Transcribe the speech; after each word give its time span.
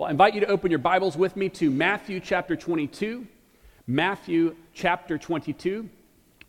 Well, 0.00 0.08
I 0.08 0.12
invite 0.12 0.32
you 0.32 0.40
to 0.40 0.46
open 0.46 0.70
your 0.70 0.78
Bibles 0.78 1.14
with 1.14 1.36
me 1.36 1.50
to 1.50 1.70
Matthew 1.70 2.20
chapter 2.20 2.56
22. 2.56 3.26
Matthew 3.86 4.56
chapter 4.72 5.18
22. 5.18 5.90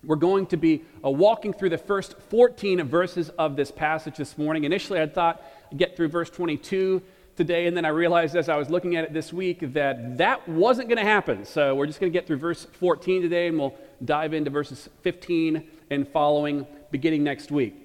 We're 0.06 0.16
going 0.16 0.46
to 0.46 0.56
be 0.56 0.86
uh, 1.04 1.10
walking 1.10 1.52
through 1.52 1.72
the 1.72 1.78
first 1.78 2.18
14 2.30 2.82
verses 2.84 3.28
of 3.38 3.58
this 3.58 3.70
passage 3.70 4.16
this 4.16 4.38
morning. 4.38 4.64
Initially, 4.64 5.02
I 5.02 5.06
thought 5.06 5.44
I'd 5.70 5.78
get 5.78 5.98
through 5.98 6.08
verse 6.08 6.30
22 6.30 7.02
today, 7.36 7.68
and 7.68 7.76
then 7.76 7.84
I 7.84 7.90
realized 7.90 8.38
as 8.38 8.48
I 8.48 8.56
was 8.56 8.70
looking 8.70 8.96
at 8.96 9.04
it 9.04 9.12
this 9.12 9.34
week 9.34 9.74
that 9.74 10.18
that 10.18 10.48
wasn't 10.48 10.88
going 10.88 11.00
to 11.00 11.04
happen. 11.04 11.44
So 11.44 11.76
we're 11.76 11.88
just 11.88 12.00
going 12.00 12.10
to 12.10 12.18
get 12.18 12.28
through 12.28 12.38
verse 12.38 12.64
14 12.80 13.22
today, 13.22 13.48
and 13.48 13.60
we'll 13.60 13.76
dive 14.06 14.34
into 14.34 14.50
verses 14.50 14.88
15 15.02 15.62
and 15.90 16.08
following 16.08 16.66
beginning 16.90 17.26
next 17.26 17.52
week. 17.52 17.81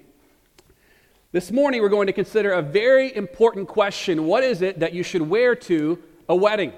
This 1.37 1.51
morning, 1.51 1.83
we're 1.83 1.89
going 1.89 2.07
to 2.07 2.13
consider 2.13 2.53
a 2.53 2.63
very 2.63 3.15
important 3.15 3.67
question 3.67 4.25
What 4.25 4.43
is 4.43 4.63
it 4.63 4.79
that 4.79 4.93
you 4.93 5.03
should 5.03 5.21
wear 5.21 5.53
to 5.53 6.01
a 6.27 6.35
wedding? 6.35 6.73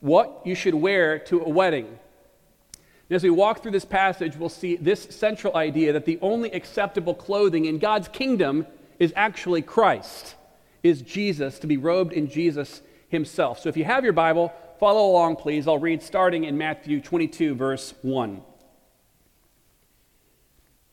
What 0.00 0.40
you 0.46 0.54
should 0.54 0.74
wear 0.74 1.18
to 1.18 1.42
a 1.42 1.48
wedding. 1.50 1.84
And 1.84 3.16
as 3.16 3.22
we 3.22 3.28
walk 3.28 3.62
through 3.62 3.72
this 3.72 3.84
passage, 3.84 4.34
we'll 4.34 4.48
see 4.48 4.76
this 4.76 5.02
central 5.10 5.58
idea 5.58 5.92
that 5.92 6.06
the 6.06 6.18
only 6.22 6.50
acceptable 6.52 7.12
clothing 7.14 7.66
in 7.66 7.78
God's 7.78 8.08
kingdom 8.08 8.66
is 8.98 9.12
actually 9.14 9.60
Christ, 9.60 10.36
is 10.82 11.02
Jesus, 11.02 11.58
to 11.58 11.66
be 11.66 11.76
robed 11.76 12.14
in 12.14 12.30
Jesus 12.30 12.80
himself. 13.10 13.60
So 13.60 13.68
if 13.68 13.76
you 13.76 13.84
have 13.84 14.04
your 14.04 14.14
Bible, 14.14 14.54
follow 14.78 15.10
along, 15.10 15.36
please. 15.36 15.68
I'll 15.68 15.76
read 15.76 16.02
starting 16.02 16.44
in 16.44 16.56
Matthew 16.56 17.02
22, 17.02 17.56
verse 17.56 17.92
1. 18.00 18.40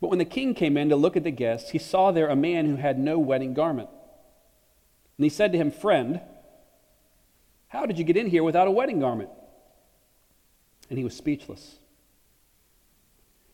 But 0.00 0.08
when 0.08 0.18
the 0.18 0.24
king 0.24 0.54
came 0.54 0.76
in 0.76 0.88
to 0.88 0.96
look 0.96 1.16
at 1.16 1.24
the 1.24 1.30
guests, 1.30 1.70
he 1.70 1.78
saw 1.78 2.10
there 2.10 2.28
a 2.28 2.36
man 2.36 2.66
who 2.66 2.76
had 2.76 2.98
no 2.98 3.18
wedding 3.18 3.52
garment. 3.52 3.90
And 5.18 5.24
he 5.24 5.30
said 5.30 5.52
to 5.52 5.58
him, 5.58 5.70
Friend, 5.70 6.20
how 7.68 7.86
did 7.86 7.98
you 7.98 8.04
get 8.04 8.16
in 8.16 8.28
here 8.28 8.42
without 8.42 8.66
a 8.66 8.70
wedding 8.70 9.00
garment? 9.00 9.30
And 10.88 10.98
he 10.98 11.04
was 11.04 11.14
speechless. 11.14 11.76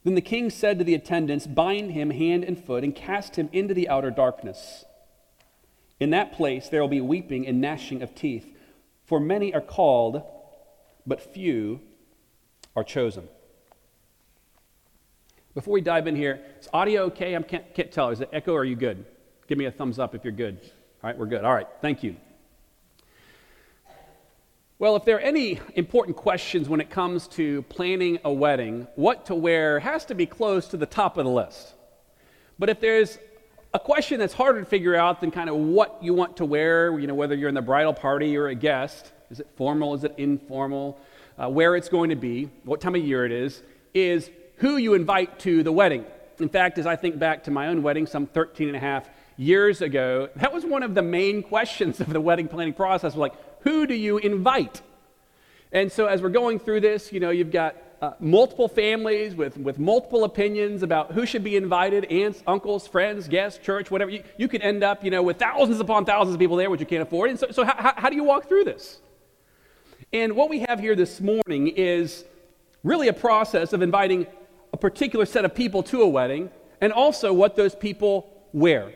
Then 0.04 0.14
the 0.14 0.20
king 0.20 0.50
said 0.50 0.78
to 0.78 0.84
the 0.84 0.94
attendants, 0.94 1.48
Bind 1.48 1.90
him 1.90 2.10
hand 2.10 2.44
and 2.44 2.62
foot 2.62 2.84
and 2.84 2.94
cast 2.94 3.34
him 3.34 3.48
into 3.52 3.74
the 3.74 3.88
outer 3.88 4.12
darkness. 4.12 4.84
In 5.98 6.10
that 6.10 6.32
place 6.32 6.68
there 6.68 6.80
will 6.80 6.88
be 6.88 7.00
weeping 7.00 7.46
and 7.46 7.60
gnashing 7.60 8.02
of 8.02 8.14
teeth, 8.14 8.46
for 9.04 9.18
many 9.18 9.52
are 9.52 9.60
called, 9.60 10.22
but 11.04 11.20
few 11.34 11.80
are 12.76 12.84
chosen. 12.84 13.28
Before 15.56 15.72
we 15.72 15.80
dive 15.80 16.06
in 16.06 16.14
here, 16.14 16.38
is 16.60 16.68
audio 16.74 17.04
okay? 17.04 17.34
I 17.34 17.40
can't, 17.40 17.74
can't 17.74 17.90
tell. 17.90 18.10
Is 18.10 18.20
it 18.20 18.28
echo 18.30 18.52
or 18.52 18.60
are 18.60 18.64
you 18.66 18.76
good? 18.76 19.06
Give 19.48 19.56
me 19.56 19.64
a 19.64 19.70
thumbs 19.70 19.98
up 19.98 20.14
if 20.14 20.22
you're 20.22 20.30
good. 20.34 20.60
All 20.62 21.08
right, 21.08 21.16
we're 21.16 21.24
good. 21.24 21.46
All 21.46 21.54
right, 21.54 21.66
thank 21.80 22.02
you. 22.02 22.14
Well, 24.78 24.96
if 24.96 25.06
there 25.06 25.16
are 25.16 25.20
any 25.20 25.58
important 25.74 26.18
questions 26.18 26.68
when 26.68 26.82
it 26.82 26.90
comes 26.90 27.26
to 27.28 27.62
planning 27.70 28.18
a 28.22 28.30
wedding, 28.30 28.86
what 28.96 29.24
to 29.26 29.34
wear 29.34 29.78
has 29.80 30.04
to 30.04 30.14
be 30.14 30.26
close 30.26 30.68
to 30.68 30.76
the 30.76 30.84
top 30.84 31.16
of 31.16 31.24
the 31.24 31.30
list. 31.30 31.72
But 32.58 32.68
if 32.68 32.78
there's 32.78 33.18
a 33.72 33.78
question 33.78 34.20
that's 34.20 34.34
harder 34.34 34.60
to 34.60 34.66
figure 34.66 34.94
out 34.94 35.22
than 35.22 35.30
kind 35.30 35.48
of 35.48 35.56
what 35.56 36.02
you 36.02 36.12
want 36.12 36.36
to 36.36 36.44
wear, 36.44 36.98
you 36.98 37.06
know, 37.06 37.14
whether 37.14 37.34
you're 37.34 37.48
in 37.48 37.54
the 37.54 37.62
bridal 37.62 37.94
party 37.94 38.36
or 38.36 38.48
a 38.48 38.54
guest, 38.54 39.10
is 39.30 39.40
it 39.40 39.48
formal, 39.56 39.94
is 39.94 40.04
it 40.04 40.12
informal, 40.18 41.00
uh, 41.38 41.48
where 41.48 41.76
it's 41.76 41.88
going 41.88 42.10
to 42.10 42.16
be, 42.16 42.50
what 42.64 42.82
time 42.82 42.94
of 42.94 43.02
year 43.02 43.24
it 43.24 43.32
is, 43.32 43.62
is 43.94 44.30
who 44.56 44.76
you 44.76 44.94
invite 44.94 45.38
to 45.40 45.62
the 45.62 45.72
wedding. 45.72 46.04
In 46.38 46.48
fact, 46.48 46.78
as 46.78 46.86
I 46.86 46.96
think 46.96 47.18
back 47.18 47.44
to 47.44 47.50
my 47.50 47.68
own 47.68 47.82
wedding 47.82 48.06
some 48.06 48.26
13 48.26 48.68
and 48.68 48.76
a 48.76 48.80
half 48.80 49.08
years 49.36 49.80
ago, 49.80 50.28
that 50.36 50.52
was 50.52 50.64
one 50.64 50.82
of 50.82 50.94
the 50.94 51.02
main 51.02 51.42
questions 51.42 52.00
of 52.00 52.10
the 52.10 52.20
wedding 52.20 52.48
planning 52.48 52.74
process. 52.74 53.14
was 53.14 53.16
Like, 53.16 53.34
who 53.60 53.86
do 53.86 53.94
you 53.94 54.18
invite? 54.18 54.82
And 55.72 55.90
so, 55.90 56.06
as 56.06 56.22
we're 56.22 56.28
going 56.28 56.58
through 56.58 56.80
this, 56.80 57.12
you 57.12 57.20
know, 57.20 57.30
you've 57.30 57.50
got 57.50 57.76
uh, 58.00 58.12
multiple 58.20 58.68
families 58.68 59.34
with, 59.34 59.56
with 59.56 59.78
multiple 59.78 60.24
opinions 60.24 60.82
about 60.82 61.12
who 61.12 61.26
should 61.26 61.42
be 61.42 61.56
invited 61.56 62.04
aunts, 62.06 62.42
uncles, 62.46 62.86
friends, 62.86 63.26
guests, 63.26 63.58
church, 63.64 63.90
whatever. 63.90 64.10
You, 64.10 64.22
you 64.36 64.48
could 64.48 64.62
end 64.62 64.84
up, 64.84 65.02
you 65.02 65.10
know, 65.10 65.22
with 65.22 65.38
thousands 65.38 65.80
upon 65.80 66.04
thousands 66.04 66.34
of 66.34 66.40
people 66.40 66.56
there, 66.56 66.70
which 66.70 66.80
you 66.80 66.86
can't 66.86 67.02
afford. 67.02 67.30
And 67.30 67.38
so, 67.38 67.50
so 67.50 67.64
how, 67.64 67.94
how 67.96 68.10
do 68.10 68.16
you 68.16 68.24
walk 68.24 68.48
through 68.48 68.64
this? 68.64 69.00
And 70.12 70.36
what 70.36 70.48
we 70.48 70.60
have 70.60 70.78
here 70.78 70.94
this 70.94 71.20
morning 71.20 71.68
is 71.68 72.24
really 72.84 73.08
a 73.08 73.12
process 73.12 73.72
of 73.72 73.82
inviting 73.82 74.26
a 74.72 74.76
particular 74.76 75.26
set 75.26 75.44
of 75.44 75.54
people 75.54 75.82
to 75.84 76.02
a 76.02 76.08
wedding 76.08 76.50
and 76.80 76.92
also 76.92 77.32
what 77.32 77.56
those 77.56 77.74
people 77.74 78.30
wear. 78.52 78.92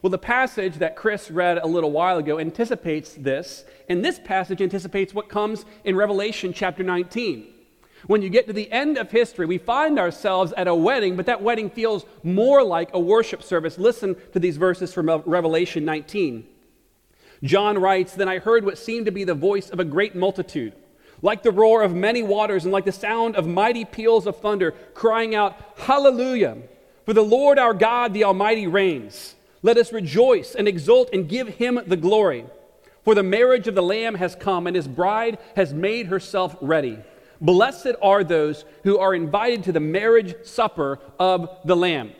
Well, 0.00 0.10
the 0.10 0.18
passage 0.18 0.76
that 0.76 0.94
Chris 0.94 1.30
read 1.30 1.58
a 1.58 1.66
little 1.66 1.90
while 1.90 2.18
ago 2.18 2.38
anticipates 2.38 3.14
this, 3.14 3.64
and 3.88 4.04
this 4.04 4.20
passage 4.20 4.62
anticipates 4.62 5.12
what 5.12 5.28
comes 5.28 5.64
in 5.82 5.96
Revelation 5.96 6.52
chapter 6.52 6.84
19. 6.84 7.46
When 8.06 8.22
you 8.22 8.30
get 8.30 8.46
to 8.46 8.52
the 8.52 8.70
end 8.70 8.96
of 8.96 9.10
history, 9.10 9.44
we 9.44 9.58
find 9.58 9.98
ourselves 9.98 10.52
at 10.56 10.68
a 10.68 10.74
wedding, 10.74 11.16
but 11.16 11.26
that 11.26 11.42
wedding 11.42 11.68
feels 11.68 12.04
more 12.22 12.62
like 12.62 12.90
a 12.92 13.00
worship 13.00 13.42
service. 13.42 13.76
Listen 13.76 14.14
to 14.32 14.38
these 14.38 14.56
verses 14.56 14.94
from 14.94 15.10
Revelation 15.26 15.84
19. 15.84 16.46
John 17.42 17.78
writes 17.78 18.14
Then 18.14 18.28
I 18.28 18.38
heard 18.38 18.64
what 18.64 18.78
seemed 18.78 19.06
to 19.06 19.12
be 19.12 19.24
the 19.24 19.34
voice 19.34 19.68
of 19.68 19.80
a 19.80 19.84
great 19.84 20.14
multitude 20.14 20.74
like 21.22 21.42
the 21.42 21.50
roar 21.50 21.82
of 21.82 21.94
many 21.94 22.22
waters 22.22 22.64
and 22.64 22.72
like 22.72 22.84
the 22.84 22.92
sound 22.92 23.36
of 23.36 23.46
mighty 23.46 23.84
peals 23.84 24.26
of 24.26 24.40
thunder, 24.40 24.72
crying 24.94 25.34
out, 25.34 25.56
Hallelujah! 25.76 26.58
For 27.04 27.12
the 27.12 27.22
Lord 27.22 27.58
our 27.58 27.74
God, 27.74 28.12
the 28.12 28.24
Almighty, 28.24 28.66
reigns. 28.66 29.34
Let 29.62 29.78
us 29.78 29.92
rejoice 29.92 30.54
and 30.54 30.68
exult 30.68 31.10
and 31.12 31.28
give 31.28 31.48
him 31.48 31.80
the 31.86 31.96
glory. 31.96 32.44
For 33.04 33.14
the 33.14 33.22
marriage 33.22 33.66
of 33.66 33.74
the 33.74 33.82
Lamb 33.82 34.14
has 34.16 34.36
come, 34.36 34.66
and 34.66 34.76
his 34.76 34.86
bride 34.86 35.38
has 35.56 35.72
made 35.72 36.06
herself 36.06 36.56
ready. 36.60 36.98
Blessed 37.40 37.92
are 38.02 38.22
those 38.24 38.64
who 38.84 38.98
are 38.98 39.14
invited 39.14 39.64
to 39.64 39.72
the 39.72 39.80
marriage 39.80 40.34
supper 40.44 40.98
of 41.18 41.48
the 41.64 41.76
Lamb. 41.76 42.12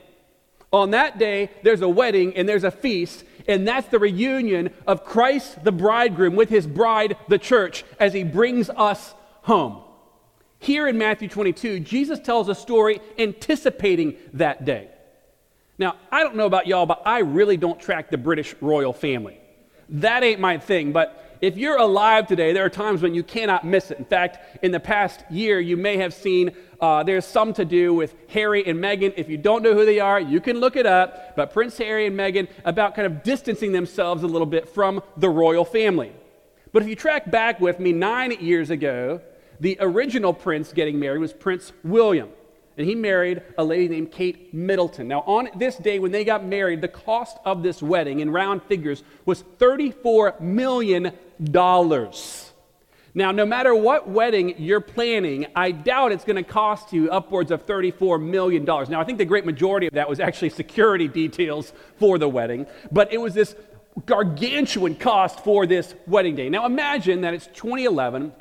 On 0.72 0.90
that 0.90 1.18
day, 1.18 1.50
there's 1.62 1.80
a 1.80 1.88
wedding 1.88 2.36
and 2.36 2.48
there's 2.48 2.64
a 2.64 2.70
feast, 2.70 3.24
and 3.48 3.66
that's 3.66 3.88
the 3.88 3.98
reunion 3.98 4.70
of 4.86 5.04
Christ 5.04 5.64
the 5.64 5.72
bridegroom 5.72 6.36
with 6.36 6.50
his 6.50 6.66
bride, 6.66 7.16
the 7.28 7.38
church, 7.38 7.84
as 7.98 8.12
he 8.12 8.22
brings 8.22 8.70
us 8.70 9.14
home. 9.42 9.82
Here 10.60 10.86
in 10.86 10.98
Matthew 10.98 11.28
22, 11.28 11.80
Jesus 11.80 12.18
tells 12.18 12.48
a 12.48 12.54
story 12.54 13.00
anticipating 13.18 14.16
that 14.34 14.64
day. 14.64 14.88
Now, 15.78 15.96
I 16.10 16.22
don't 16.22 16.36
know 16.36 16.46
about 16.46 16.66
y'all, 16.66 16.86
but 16.86 17.02
I 17.06 17.20
really 17.20 17.56
don't 17.56 17.80
track 17.80 18.10
the 18.10 18.18
British 18.18 18.54
royal 18.60 18.92
family. 18.92 19.40
That 19.88 20.22
ain't 20.22 20.40
my 20.40 20.58
thing, 20.58 20.92
but 20.92 21.38
if 21.40 21.56
you're 21.56 21.78
alive 21.78 22.26
today, 22.26 22.52
there 22.52 22.64
are 22.64 22.70
times 22.70 23.00
when 23.00 23.14
you 23.14 23.22
cannot 23.22 23.64
miss 23.64 23.90
it. 23.90 23.98
In 23.98 24.04
fact, 24.04 24.62
in 24.62 24.72
the 24.72 24.80
past 24.80 25.24
year, 25.30 25.60
you 25.60 25.76
may 25.76 25.96
have 25.98 26.12
seen 26.12 26.54
uh, 26.80 27.02
there's 27.02 27.24
some 27.24 27.52
to 27.54 27.64
do 27.64 27.92
with 27.92 28.14
Harry 28.28 28.64
and 28.66 28.78
Meghan. 28.78 29.12
If 29.16 29.28
you 29.28 29.36
don't 29.36 29.62
know 29.62 29.74
who 29.74 29.84
they 29.84 30.00
are, 30.00 30.20
you 30.20 30.40
can 30.40 30.60
look 30.60 30.76
it 30.76 30.86
up. 30.86 31.36
But 31.36 31.52
Prince 31.52 31.76
Harry 31.78 32.06
and 32.06 32.16
Meghan 32.16 32.48
about 32.64 32.94
kind 32.94 33.06
of 33.06 33.22
distancing 33.22 33.72
themselves 33.72 34.22
a 34.22 34.26
little 34.26 34.46
bit 34.46 34.68
from 34.68 35.02
the 35.16 35.28
royal 35.28 35.64
family. 35.64 36.12
But 36.72 36.82
if 36.82 36.88
you 36.88 36.96
track 36.96 37.30
back 37.30 37.60
with 37.60 37.80
me 37.80 37.92
nine 37.92 38.32
years 38.40 38.70
ago, 38.70 39.20
the 39.60 39.76
original 39.80 40.32
prince 40.32 40.72
getting 40.72 40.98
married 40.98 41.18
was 41.18 41.32
Prince 41.32 41.72
William. 41.82 42.28
And 42.76 42.86
he 42.86 42.94
married 42.94 43.42
a 43.56 43.64
lady 43.64 43.88
named 43.88 44.12
Kate 44.12 44.54
Middleton. 44.54 45.08
Now, 45.08 45.24
on 45.26 45.48
this 45.56 45.74
day 45.76 45.98
when 45.98 46.12
they 46.12 46.24
got 46.24 46.44
married, 46.44 46.80
the 46.80 46.86
cost 46.86 47.36
of 47.44 47.64
this 47.64 47.82
wedding 47.82 48.20
in 48.20 48.30
round 48.30 48.62
figures 48.62 49.02
was 49.24 49.42
$34 49.58 50.40
million. 50.40 51.12
Now, 53.14 53.32
no 53.32 53.46
matter 53.46 53.74
what 53.74 54.08
wedding 54.08 54.54
you're 54.58 54.80
planning, 54.80 55.46
I 55.56 55.70
doubt 55.70 56.12
it's 56.12 56.24
going 56.24 56.36
to 56.36 56.42
cost 56.42 56.92
you 56.92 57.10
upwards 57.10 57.50
of 57.50 57.64
$34 57.66 58.22
million. 58.22 58.64
Now, 58.64 59.00
I 59.00 59.04
think 59.04 59.18
the 59.18 59.24
great 59.24 59.46
majority 59.46 59.86
of 59.86 59.94
that 59.94 60.08
was 60.08 60.20
actually 60.20 60.50
security 60.50 61.08
details 61.08 61.72
for 61.96 62.18
the 62.18 62.28
wedding, 62.28 62.66
but 62.92 63.12
it 63.12 63.18
was 63.18 63.34
this 63.34 63.54
gargantuan 64.06 64.94
cost 64.94 65.40
for 65.40 65.66
this 65.66 65.94
wedding 66.06 66.36
day. 66.36 66.48
Now, 66.48 66.66
imagine 66.66 67.22
that 67.22 67.34
it's 67.34 67.46
2011. 67.48 68.32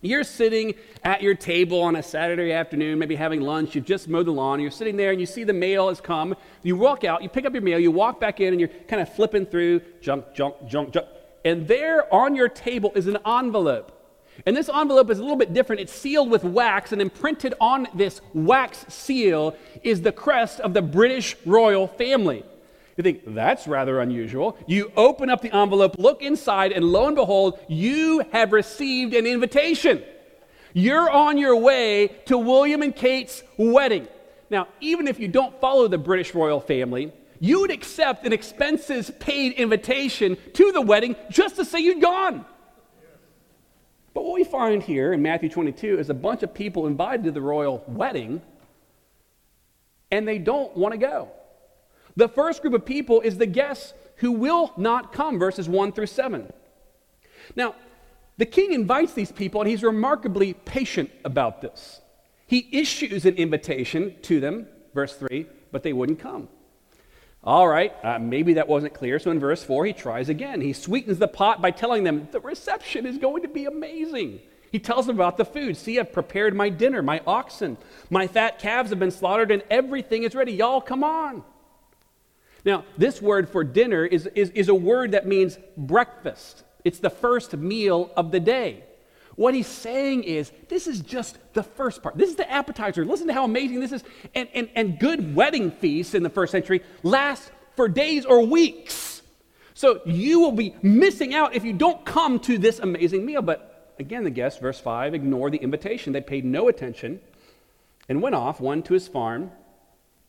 You're 0.00 0.24
sitting 0.24 0.74
at 1.04 1.22
your 1.22 1.34
table 1.34 1.82
on 1.82 1.96
a 1.96 2.02
Saturday 2.02 2.52
afternoon, 2.52 2.98
maybe 2.98 3.16
having 3.16 3.40
lunch, 3.40 3.74
you've 3.74 3.84
just 3.84 4.08
mowed 4.08 4.26
the 4.26 4.32
lawn, 4.32 4.60
you're 4.60 4.70
sitting 4.70 4.96
there 4.96 5.10
and 5.10 5.20
you 5.20 5.26
see 5.26 5.44
the 5.44 5.52
mail 5.52 5.88
has 5.88 6.00
come. 6.00 6.36
You 6.62 6.76
walk 6.76 7.04
out, 7.04 7.22
you 7.22 7.28
pick 7.28 7.44
up 7.44 7.52
your 7.52 7.62
mail, 7.62 7.78
you 7.78 7.90
walk 7.90 8.20
back 8.20 8.40
in, 8.40 8.48
and 8.48 8.60
you're 8.60 8.70
kind 8.88 9.02
of 9.02 9.14
flipping 9.14 9.46
through 9.46 9.80
junk, 10.00 10.34
junk, 10.34 10.56
junk, 10.66 10.92
junk. 10.92 11.06
And 11.44 11.66
there 11.66 12.12
on 12.12 12.34
your 12.34 12.48
table 12.48 12.92
is 12.94 13.06
an 13.06 13.18
envelope 13.26 13.95
and 14.44 14.56
this 14.56 14.68
envelope 14.68 15.10
is 15.10 15.18
a 15.18 15.22
little 15.22 15.36
bit 15.36 15.54
different. 15.54 15.80
It's 15.80 15.92
sealed 15.92 16.30
with 16.30 16.44
wax, 16.44 16.92
and 16.92 17.00
imprinted 17.00 17.54
on 17.60 17.86
this 17.94 18.20
wax 18.34 18.84
seal 18.88 19.56
is 19.82 20.02
the 20.02 20.12
crest 20.12 20.60
of 20.60 20.74
the 20.74 20.82
British 20.82 21.36
royal 21.46 21.86
family. 21.86 22.44
You 22.96 23.02
think, 23.02 23.22
that's 23.26 23.66
rather 23.66 24.00
unusual. 24.00 24.58
You 24.66 24.90
open 24.96 25.28
up 25.28 25.42
the 25.42 25.54
envelope, 25.54 25.96
look 25.98 26.22
inside, 26.22 26.72
and 26.72 26.84
lo 26.84 27.06
and 27.06 27.16
behold, 27.16 27.58
you 27.68 28.24
have 28.32 28.52
received 28.52 29.14
an 29.14 29.26
invitation. 29.26 30.02
You're 30.72 31.10
on 31.10 31.38
your 31.38 31.56
way 31.56 32.08
to 32.26 32.36
William 32.36 32.82
and 32.82 32.94
Kate's 32.94 33.42
wedding. 33.56 34.08
Now, 34.50 34.68
even 34.80 35.08
if 35.08 35.18
you 35.18 35.28
don't 35.28 35.58
follow 35.60 35.88
the 35.88 35.98
British 35.98 36.34
royal 36.34 36.60
family, 36.60 37.12
you 37.40 37.60
would 37.60 37.70
accept 37.70 38.24
an 38.24 38.32
expenses 38.32 39.10
paid 39.18 39.52
invitation 39.52 40.36
to 40.54 40.72
the 40.72 40.80
wedding 40.80 41.16
just 41.30 41.56
to 41.56 41.64
say 41.64 41.80
you'd 41.80 42.00
gone. 42.00 42.44
But 44.16 44.24
what 44.24 44.32
we 44.32 44.44
find 44.44 44.82
here 44.82 45.12
in 45.12 45.20
Matthew 45.20 45.50
22 45.50 45.98
is 45.98 46.08
a 46.08 46.14
bunch 46.14 46.42
of 46.42 46.54
people 46.54 46.86
invited 46.86 47.24
to 47.24 47.32
the 47.32 47.42
royal 47.42 47.84
wedding, 47.86 48.40
and 50.10 50.26
they 50.26 50.38
don't 50.38 50.74
want 50.74 50.92
to 50.92 50.98
go. 50.98 51.28
The 52.16 52.26
first 52.26 52.62
group 52.62 52.72
of 52.72 52.86
people 52.86 53.20
is 53.20 53.36
the 53.36 53.44
guests 53.44 53.92
who 54.16 54.32
will 54.32 54.72
not 54.78 55.12
come, 55.12 55.38
verses 55.38 55.68
1 55.68 55.92
through 55.92 56.06
7. 56.06 56.50
Now, 57.56 57.74
the 58.38 58.46
king 58.46 58.72
invites 58.72 59.12
these 59.12 59.30
people, 59.30 59.60
and 59.60 59.68
he's 59.68 59.82
remarkably 59.82 60.54
patient 60.54 61.10
about 61.22 61.60
this. 61.60 62.00
He 62.46 62.70
issues 62.72 63.26
an 63.26 63.34
invitation 63.34 64.16
to 64.22 64.40
them, 64.40 64.66
verse 64.94 65.14
3, 65.14 65.44
but 65.72 65.82
they 65.82 65.92
wouldn't 65.92 66.20
come. 66.20 66.48
All 67.46 67.68
right, 67.68 67.94
uh, 68.02 68.18
maybe 68.18 68.54
that 68.54 68.66
wasn't 68.66 68.92
clear. 68.92 69.20
So 69.20 69.30
in 69.30 69.38
verse 69.38 69.62
4, 69.62 69.86
he 69.86 69.92
tries 69.92 70.28
again. 70.28 70.60
He 70.60 70.72
sweetens 70.72 71.18
the 71.18 71.28
pot 71.28 71.62
by 71.62 71.70
telling 71.70 72.02
them 72.02 72.26
the 72.32 72.40
reception 72.40 73.06
is 73.06 73.18
going 73.18 73.42
to 73.42 73.48
be 73.48 73.66
amazing. 73.66 74.40
He 74.72 74.80
tells 74.80 75.06
them 75.06 75.14
about 75.14 75.36
the 75.36 75.44
food. 75.44 75.76
See, 75.76 76.00
I've 76.00 76.12
prepared 76.12 76.56
my 76.56 76.70
dinner, 76.70 77.02
my 77.02 77.22
oxen, 77.24 77.76
my 78.10 78.26
fat 78.26 78.58
calves 78.58 78.90
have 78.90 78.98
been 78.98 79.12
slaughtered, 79.12 79.52
and 79.52 79.62
everything 79.70 80.24
is 80.24 80.34
ready. 80.34 80.54
Y'all, 80.54 80.80
come 80.80 81.04
on. 81.04 81.44
Now, 82.64 82.84
this 82.98 83.22
word 83.22 83.48
for 83.48 83.62
dinner 83.62 84.04
is, 84.04 84.26
is, 84.34 84.50
is 84.50 84.68
a 84.68 84.74
word 84.74 85.12
that 85.12 85.24
means 85.24 85.56
breakfast, 85.76 86.64
it's 86.84 86.98
the 86.98 87.10
first 87.10 87.56
meal 87.56 88.10
of 88.16 88.32
the 88.32 88.40
day. 88.40 88.85
What 89.36 89.54
he's 89.54 89.66
saying 89.66 90.24
is, 90.24 90.50
this 90.68 90.86
is 90.86 91.00
just 91.00 91.38
the 91.52 91.62
first 91.62 92.02
part. 92.02 92.16
This 92.16 92.30
is 92.30 92.36
the 92.36 92.50
appetizer. 92.50 93.04
Listen 93.04 93.26
to 93.26 93.34
how 93.34 93.44
amazing 93.44 93.80
this 93.80 93.92
is. 93.92 94.02
And, 94.34 94.48
and, 94.54 94.70
and 94.74 94.98
good 94.98 95.34
wedding 95.34 95.70
feasts 95.70 96.14
in 96.14 96.22
the 96.22 96.30
first 96.30 96.50
century 96.50 96.82
last 97.02 97.50
for 97.76 97.86
days 97.86 98.24
or 98.24 98.44
weeks. 98.46 99.20
So 99.74 100.00
you 100.06 100.40
will 100.40 100.52
be 100.52 100.74
missing 100.80 101.34
out 101.34 101.54
if 101.54 101.64
you 101.64 101.74
don't 101.74 102.02
come 102.06 102.40
to 102.40 102.56
this 102.56 102.78
amazing 102.78 103.26
meal. 103.26 103.42
But 103.42 103.94
again, 103.98 104.24
the 104.24 104.30
guests, 104.30 104.58
verse 104.58 104.80
5, 104.80 105.12
ignore 105.12 105.50
the 105.50 105.58
invitation. 105.58 106.14
They 106.14 106.22
paid 106.22 106.46
no 106.46 106.68
attention 106.68 107.20
and 108.08 108.22
went 108.22 108.34
off, 108.34 108.58
one 108.58 108.82
to 108.84 108.94
his 108.94 109.06
farm, 109.06 109.50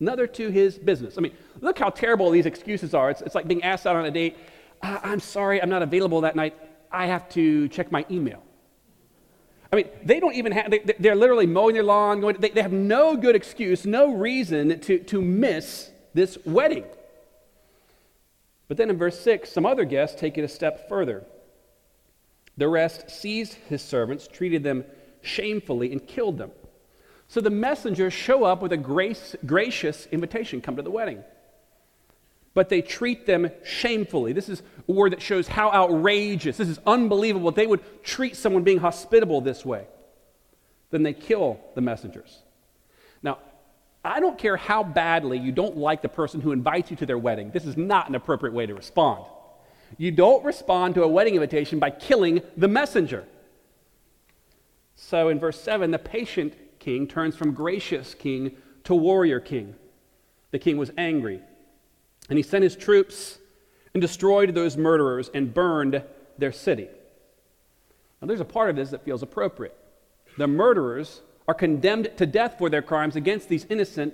another 0.01 0.27
to 0.27 0.49
his 0.49 0.77
business. 0.77 1.17
I 1.17 1.21
mean, 1.21 1.31
look 1.61 1.79
how 1.79 1.89
terrible 1.89 2.29
these 2.29 2.45
excuses 2.45 2.93
are. 2.93 3.09
It's, 3.09 3.21
it's 3.21 3.35
like 3.35 3.47
being 3.47 3.63
asked 3.63 3.87
out 3.87 3.95
on 3.95 4.03
a 4.03 4.11
date. 4.11 4.35
Ah, 4.83 4.99
I'm 5.01 5.21
sorry, 5.21 5.61
I'm 5.61 5.69
not 5.69 5.81
available 5.81 6.21
that 6.21 6.35
night. 6.35 6.55
I 6.91 7.05
have 7.05 7.29
to 7.29 7.69
check 7.69 7.89
my 7.89 8.05
email. 8.11 8.43
I 9.71 9.75
mean, 9.75 9.89
they 10.03 10.19
don't 10.19 10.35
even 10.35 10.51
have, 10.53 10.71
they, 10.71 11.09
are 11.09 11.15
literally 11.15 11.45
mowing 11.45 11.73
their 11.73 11.83
lawn, 11.83 12.21
going, 12.21 12.37
they, 12.39 12.49
they 12.49 12.61
have 12.61 12.71
no 12.71 13.17
good 13.17 13.35
excuse, 13.35 13.85
no 13.85 14.13
reason 14.13 14.79
to, 14.81 14.99
to 14.99 15.21
miss 15.21 15.89
this 16.13 16.37
wedding. 16.45 16.85
But 18.67 18.77
then 18.77 18.89
in 18.89 18.97
verse 18.97 19.19
6, 19.19 19.51
some 19.51 19.65
other 19.65 19.85
guests 19.85 20.19
take 20.19 20.37
it 20.37 20.43
a 20.43 20.47
step 20.47 20.87
further. 20.87 21.25
The 22.55 22.67
rest 22.67 23.09
seized 23.09 23.55
his 23.67 23.81
servants, 23.81 24.27
treated 24.27 24.63
them 24.63 24.85
shamefully, 25.21 25.91
and 25.91 26.05
killed 26.05 26.37
them. 26.37 26.51
So 27.27 27.41
the 27.41 27.49
messengers 27.49 28.13
show 28.13 28.45
up 28.45 28.61
with 28.61 28.71
a 28.71 28.77
grace, 28.77 29.35
gracious 29.45 30.07
invitation 30.11 30.61
come 30.61 30.77
to 30.77 30.81
the 30.81 30.91
wedding 30.91 31.23
but 32.57 32.69
they 32.69 32.81
treat 32.81 33.27
them 33.27 33.51
shamefully. 33.63 34.33
This 34.33 34.49
is 34.49 34.63
a 34.89 34.91
word 34.91 35.11
that 35.11 35.21
shows 35.21 35.47
how 35.47 35.71
outrageous, 35.71 36.57
this 36.57 36.69
is 36.69 36.79
unbelievable. 36.87 37.51
They 37.51 37.67
would 37.67 38.03
treat 38.03 38.35
someone 38.35 38.63
being 38.63 38.79
hospitable 38.79 39.41
this 39.41 39.63
way. 39.63 39.85
Then 40.89 41.03
they 41.03 41.13
kill 41.13 41.59
the 41.75 41.81
messengers. 41.81 42.41
Now, 43.21 43.37
I 44.03 44.19
don't 44.19 44.39
care 44.39 44.57
how 44.57 44.81
badly 44.81 45.37
you 45.37 45.51
don't 45.51 45.77
like 45.77 46.01
the 46.01 46.09
person 46.09 46.41
who 46.41 46.51
invites 46.51 46.89
you 46.89 46.97
to 46.97 47.05
their 47.05 47.19
wedding, 47.19 47.51
this 47.51 47.63
is 47.63 47.77
not 47.77 48.09
an 48.09 48.15
appropriate 48.15 48.53
way 48.53 48.65
to 48.65 48.73
respond. 48.73 49.23
You 49.99 50.09
don't 50.09 50.43
respond 50.43 50.95
to 50.95 51.03
a 51.03 51.07
wedding 51.07 51.35
invitation 51.35 51.77
by 51.77 51.91
killing 51.91 52.41
the 52.57 52.67
messenger. 52.67 53.27
So 54.95 55.29
in 55.29 55.39
verse 55.39 55.61
7, 55.61 55.91
the 55.91 55.99
patient 55.99 56.55
king 56.79 57.05
turns 57.05 57.35
from 57.35 57.53
gracious 57.53 58.15
king 58.15 58.57
to 58.85 58.95
warrior 58.95 59.39
king. 59.39 59.75
The 60.49 60.57
king 60.57 60.77
was 60.77 60.89
angry 60.97 61.43
and 62.29 62.37
he 62.37 62.43
sent 62.43 62.63
his 62.63 62.75
troops 62.75 63.39
and 63.93 64.01
destroyed 64.01 64.53
those 64.53 64.77
murderers 64.77 65.29
and 65.33 65.53
burned 65.53 66.03
their 66.37 66.51
city. 66.51 66.87
Now, 68.21 68.27
there's 68.27 68.41
a 68.41 68.45
part 68.45 68.69
of 68.69 68.75
this 68.75 68.89
that 68.91 69.05
feels 69.05 69.23
appropriate. 69.23 69.75
The 70.37 70.47
murderers 70.47 71.21
are 71.47 71.53
condemned 71.53 72.11
to 72.17 72.25
death 72.25 72.55
for 72.57 72.69
their 72.69 72.81
crimes 72.81 73.15
against 73.15 73.49
these 73.49 73.65
innocent 73.69 74.13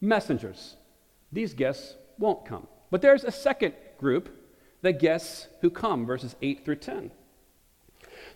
messengers. 0.00 0.76
These 1.32 1.54
guests 1.54 1.94
won't 2.18 2.44
come. 2.44 2.66
But 2.90 3.02
there's 3.02 3.24
a 3.24 3.32
second 3.32 3.74
group, 3.98 4.28
the 4.82 4.92
guests 4.92 5.46
who 5.60 5.70
come, 5.70 6.06
verses 6.06 6.36
8 6.42 6.64
through 6.64 6.76
10. 6.76 7.10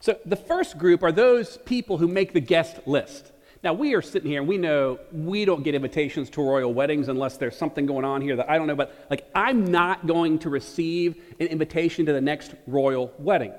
So 0.00 0.18
the 0.24 0.36
first 0.36 0.78
group 0.78 1.02
are 1.02 1.12
those 1.12 1.58
people 1.58 1.98
who 1.98 2.08
make 2.08 2.32
the 2.32 2.40
guest 2.40 2.86
list. 2.86 3.32
Now, 3.64 3.72
we 3.72 3.94
are 3.94 4.02
sitting 4.02 4.30
here 4.30 4.40
and 4.40 4.48
we 4.48 4.58
know 4.58 5.00
we 5.10 5.46
don't 5.46 5.62
get 5.62 5.74
invitations 5.74 6.28
to 6.30 6.42
royal 6.42 6.74
weddings 6.74 7.08
unless 7.08 7.38
there's 7.38 7.56
something 7.56 7.86
going 7.86 8.04
on 8.04 8.20
here 8.20 8.36
that 8.36 8.50
I 8.50 8.58
don't 8.58 8.66
know, 8.66 8.76
but 8.76 9.06
like, 9.08 9.26
I'm 9.34 9.64
not 9.64 10.06
going 10.06 10.38
to 10.40 10.50
receive 10.50 11.16
an 11.40 11.46
invitation 11.46 12.04
to 12.04 12.12
the 12.12 12.20
next 12.20 12.54
royal 12.66 13.10
wedding. 13.18 13.54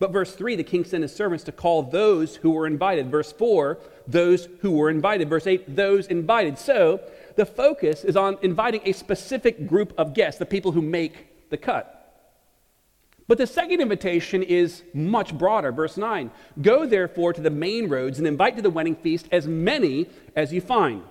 But 0.00 0.10
verse 0.12 0.34
3, 0.34 0.56
the 0.56 0.64
king 0.64 0.82
sent 0.84 1.02
his 1.02 1.14
servants 1.14 1.44
to 1.44 1.52
call 1.52 1.84
those 1.84 2.34
who 2.34 2.50
were 2.50 2.66
invited. 2.66 3.12
Verse 3.12 3.30
4, 3.30 3.78
those 4.08 4.48
who 4.60 4.72
were 4.72 4.90
invited. 4.90 5.28
Verse 5.28 5.46
8, 5.46 5.76
those 5.76 6.08
invited. 6.08 6.58
So 6.58 7.00
the 7.36 7.46
focus 7.46 8.02
is 8.02 8.16
on 8.16 8.38
inviting 8.42 8.80
a 8.86 8.92
specific 8.92 9.68
group 9.68 9.94
of 9.96 10.14
guests, 10.14 10.40
the 10.40 10.46
people 10.46 10.72
who 10.72 10.82
make 10.82 11.48
the 11.50 11.56
cut. 11.56 11.97
But 13.28 13.36
the 13.36 13.46
second 13.46 13.80
invitation 13.80 14.42
is 14.42 14.82
much 14.94 15.36
broader. 15.36 15.70
Verse 15.70 15.96
9 15.96 16.30
Go 16.60 16.86
therefore 16.86 17.34
to 17.34 17.40
the 17.40 17.50
main 17.50 17.88
roads 17.88 18.18
and 18.18 18.26
invite 18.26 18.56
to 18.56 18.62
the 18.62 18.70
wedding 18.70 18.96
feast 18.96 19.28
as 19.30 19.46
many 19.46 20.08
as 20.34 20.52
you 20.52 20.60
find. 20.60 21.02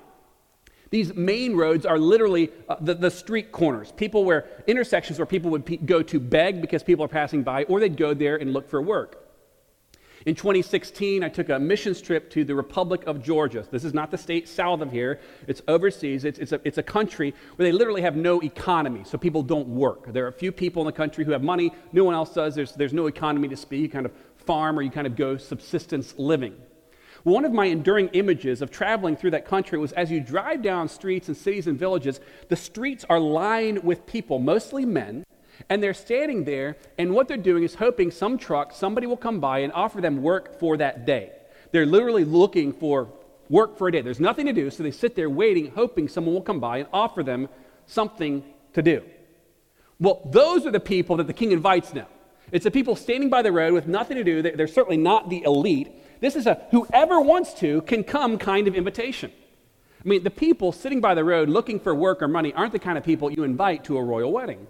These 0.89 1.13
main 1.13 1.55
roads 1.55 1.85
are 1.85 1.99
literally 1.99 2.49
uh, 2.67 2.77
the, 2.79 2.93
the, 2.93 3.11
street 3.11 3.51
corners, 3.51 3.91
people 3.91 4.23
where 4.23 4.45
intersections 4.67 5.19
where 5.19 5.25
people 5.25 5.51
would 5.51 5.65
pe- 5.65 5.77
go 5.77 6.01
to 6.01 6.19
beg 6.19 6.61
because 6.61 6.81
people 6.81 7.03
are 7.03 7.09
passing 7.09 7.43
by, 7.43 7.63
or 7.65 7.81
they'd 7.81 7.97
go 7.97 8.13
there 8.13 8.37
and 8.37 8.53
look 8.53 8.69
for 8.69 8.81
work. 8.81 9.26
In 10.27 10.35
2016, 10.35 11.23
I 11.23 11.29
took 11.29 11.47
a 11.47 11.57
missions 11.57 12.01
trip 12.01 12.29
to 12.31 12.43
the 12.43 12.53
Republic 12.53 13.01
of 13.07 13.23
Georgia. 13.23 13.65
This 13.71 13.85
is 13.85 13.93
not 13.93 14.11
the 14.11 14.17
state 14.17 14.49
south 14.49 14.81
of 14.81 14.91
here, 14.91 15.21
it's 15.47 15.61
overseas. 15.69 16.25
It's, 16.25 16.37
it's, 16.37 16.51
a, 16.51 16.59
it's 16.65 16.77
a 16.77 16.83
country 16.83 17.33
where 17.55 17.65
they 17.65 17.71
literally 17.71 18.01
have 18.01 18.17
no 18.17 18.41
economy, 18.41 19.03
so 19.05 19.17
people 19.17 19.41
don't 19.41 19.69
work. 19.69 20.11
There 20.11 20.25
are 20.25 20.27
a 20.27 20.33
few 20.33 20.51
people 20.51 20.81
in 20.81 20.85
the 20.85 20.91
country 20.91 21.23
who 21.23 21.31
have 21.31 21.43
money, 21.43 21.71
no 21.93 22.03
one 22.03 22.13
else 22.13 22.33
does. 22.33 22.55
There's, 22.55 22.73
there's 22.73 22.91
no 22.91 23.07
economy 23.07 23.47
to 23.47 23.55
speak. 23.55 23.79
You 23.79 23.87
kind 23.87 24.05
of 24.05 24.11
farm 24.35 24.77
or 24.77 24.81
you 24.81 24.91
kind 24.91 25.07
of 25.07 25.15
go 25.15 25.37
subsistence 25.37 26.13
living. 26.17 26.57
One 27.23 27.45
of 27.45 27.53
my 27.53 27.67
enduring 27.67 28.09
images 28.09 28.61
of 28.61 28.69
traveling 28.69 29.15
through 29.15 29.31
that 29.31 29.45
country 29.45 29.79
was 29.79 29.93
as 29.93 30.11
you 30.11 30.19
drive 30.19 30.61
down 30.61 30.89
streets 30.89 31.29
and 31.29 31.37
cities 31.37 31.67
and 31.67 31.79
villages, 31.79 32.19
the 32.49 32.57
streets 32.57 33.05
are 33.09 33.19
lined 33.19 33.81
with 33.81 34.05
people, 34.05 34.39
mostly 34.39 34.83
men, 34.83 35.23
and 35.69 35.81
they're 35.81 35.93
standing 35.93 36.43
there, 36.43 36.77
and 36.97 37.13
what 37.13 37.27
they're 37.27 37.37
doing 37.37 37.63
is 37.63 37.75
hoping 37.75 38.11
some 38.11 38.37
truck, 38.37 38.73
somebody 38.73 39.07
will 39.07 39.17
come 39.17 39.39
by 39.39 39.59
and 39.59 39.73
offer 39.73 40.01
them 40.01 40.21
work 40.21 40.59
for 40.59 40.77
that 40.77 41.05
day. 41.05 41.31
They're 41.71 41.85
literally 41.85 42.23
looking 42.23 42.73
for 42.73 43.09
work 43.49 43.77
for 43.77 43.87
a 43.87 43.91
day. 43.91 44.01
There's 44.01 44.19
nothing 44.19 44.45
to 44.45 44.53
do, 44.53 44.69
so 44.69 44.83
they 44.83 44.91
sit 44.91 45.15
there 45.15 45.29
waiting, 45.29 45.71
hoping 45.71 46.07
someone 46.07 46.33
will 46.33 46.41
come 46.41 46.59
by 46.59 46.77
and 46.77 46.87
offer 46.93 47.23
them 47.23 47.49
something 47.85 48.43
to 48.73 48.81
do. 48.81 49.03
Well, 49.99 50.21
those 50.25 50.65
are 50.65 50.71
the 50.71 50.79
people 50.79 51.17
that 51.17 51.27
the 51.27 51.33
king 51.33 51.51
invites 51.51 51.93
now. 51.93 52.07
It's 52.51 52.63
the 52.63 52.71
people 52.71 52.95
standing 52.95 53.29
by 53.29 53.41
the 53.41 53.51
road 53.51 53.73
with 53.73 53.87
nothing 53.87 54.17
to 54.17 54.23
do. 54.23 54.41
They're 54.41 54.67
certainly 54.67 54.97
not 54.97 55.29
the 55.29 55.43
elite. 55.43 55.89
This 56.21 56.35
is 56.35 56.47
a 56.47 56.61
whoever 56.71 57.19
wants 57.19 57.53
to 57.55 57.81
can 57.81 58.03
come 58.03 58.37
kind 58.37 58.67
of 58.67 58.75
invitation. 58.75 59.31
I 60.03 60.07
mean, 60.07 60.23
the 60.23 60.31
people 60.31 60.71
sitting 60.71 61.01
by 61.01 61.15
the 61.15 61.23
road 61.23 61.49
looking 61.49 61.79
for 61.79 61.93
work 61.93 62.21
or 62.21 62.27
money 62.27 62.53
aren't 62.53 62.71
the 62.71 62.79
kind 62.79 62.97
of 62.97 63.03
people 63.03 63.29
you 63.31 63.43
invite 63.43 63.83
to 63.85 63.97
a 63.97 64.03
royal 64.03 64.31
wedding. 64.31 64.67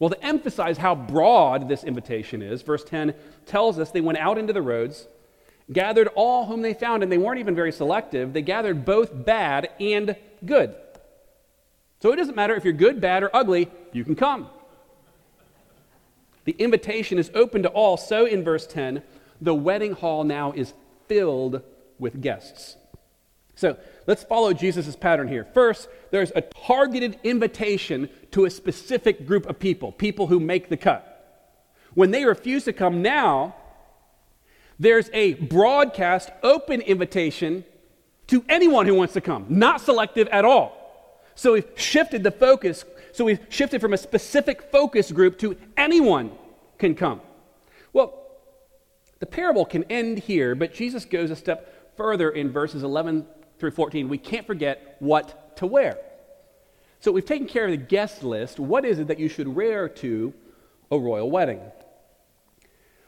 Well, 0.00 0.10
to 0.10 0.24
emphasize 0.24 0.78
how 0.78 0.94
broad 0.94 1.68
this 1.68 1.84
invitation 1.84 2.40
is, 2.42 2.62
verse 2.62 2.82
10 2.82 3.14
tells 3.44 3.78
us 3.78 3.90
they 3.90 4.00
went 4.00 4.18
out 4.18 4.38
into 4.38 4.54
the 4.54 4.62
roads, 4.62 5.06
gathered 5.70 6.08
all 6.14 6.46
whom 6.46 6.62
they 6.62 6.72
found, 6.72 7.02
and 7.02 7.12
they 7.12 7.18
weren't 7.18 7.38
even 7.38 7.54
very 7.54 7.70
selective. 7.70 8.32
They 8.32 8.40
gathered 8.40 8.86
both 8.86 9.10
bad 9.26 9.68
and 9.78 10.16
good. 10.44 10.74
So 12.00 12.12
it 12.12 12.16
doesn't 12.16 12.34
matter 12.34 12.54
if 12.54 12.64
you're 12.64 12.72
good, 12.72 12.98
bad, 13.00 13.22
or 13.22 13.30
ugly, 13.36 13.68
you 13.92 14.04
can 14.04 14.16
come. 14.16 14.48
The 16.46 16.52
invitation 16.52 17.18
is 17.18 17.30
open 17.34 17.62
to 17.64 17.68
all. 17.68 17.98
So 17.98 18.24
in 18.24 18.42
verse 18.42 18.66
10, 18.66 19.02
the 19.42 19.54
wedding 19.54 19.92
hall 19.92 20.24
now 20.24 20.52
is 20.52 20.72
filled 21.08 21.60
with 21.98 22.22
guests. 22.22 22.76
So 23.54 23.76
let's 24.10 24.24
follow 24.24 24.52
Jesus' 24.52 24.96
pattern 24.96 25.28
here. 25.28 25.44
First, 25.54 25.88
there's 26.10 26.32
a 26.34 26.40
targeted 26.40 27.20
invitation 27.22 28.10
to 28.32 28.44
a 28.44 28.50
specific 28.50 29.24
group 29.24 29.46
of 29.48 29.60
people, 29.60 29.92
people 29.92 30.26
who 30.26 30.40
make 30.40 30.68
the 30.68 30.76
cut. 30.76 31.06
When 31.94 32.10
they 32.10 32.24
refuse 32.24 32.64
to 32.64 32.72
come 32.72 33.02
now, 33.02 33.54
there's 34.80 35.08
a 35.12 35.34
broadcast, 35.34 36.28
open 36.42 36.80
invitation 36.80 37.64
to 38.26 38.44
anyone 38.48 38.84
who 38.84 38.96
wants 38.96 39.14
to 39.14 39.20
come, 39.20 39.46
not 39.48 39.80
selective 39.80 40.26
at 40.32 40.44
all. 40.44 41.22
So 41.36 41.52
we've 41.52 41.70
shifted 41.76 42.24
the 42.24 42.32
focus. 42.32 42.84
So 43.12 43.24
we've 43.24 43.46
shifted 43.48 43.80
from 43.80 43.92
a 43.92 43.96
specific 43.96 44.72
focus 44.72 45.12
group 45.12 45.38
to 45.38 45.56
anyone 45.76 46.32
can 46.78 46.96
come. 46.96 47.20
Well, 47.92 48.20
the 49.20 49.26
parable 49.26 49.64
can 49.64 49.84
end 49.84 50.18
here, 50.18 50.56
but 50.56 50.74
Jesus 50.74 51.04
goes 51.04 51.30
a 51.30 51.36
step 51.36 51.96
further 51.96 52.28
in 52.30 52.50
verses 52.50 52.82
11 52.82 53.24
through 53.60 53.72
14. 53.72 54.08
We 54.08 54.18
can't 54.18 54.46
forget 54.46 54.96
what 54.98 55.56
to 55.58 55.66
wear. 55.66 55.98
So 57.00 57.12
we've 57.12 57.24
taken 57.24 57.46
care 57.46 57.64
of 57.64 57.70
the 57.70 57.76
guest 57.76 58.22
list. 58.22 58.58
What 58.58 58.84
is 58.84 58.98
it 58.98 59.08
that 59.08 59.18
you 59.18 59.28
should 59.28 59.48
wear 59.48 59.88
to 59.88 60.34
a 60.90 60.98
royal 60.98 61.30
wedding? 61.30 61.60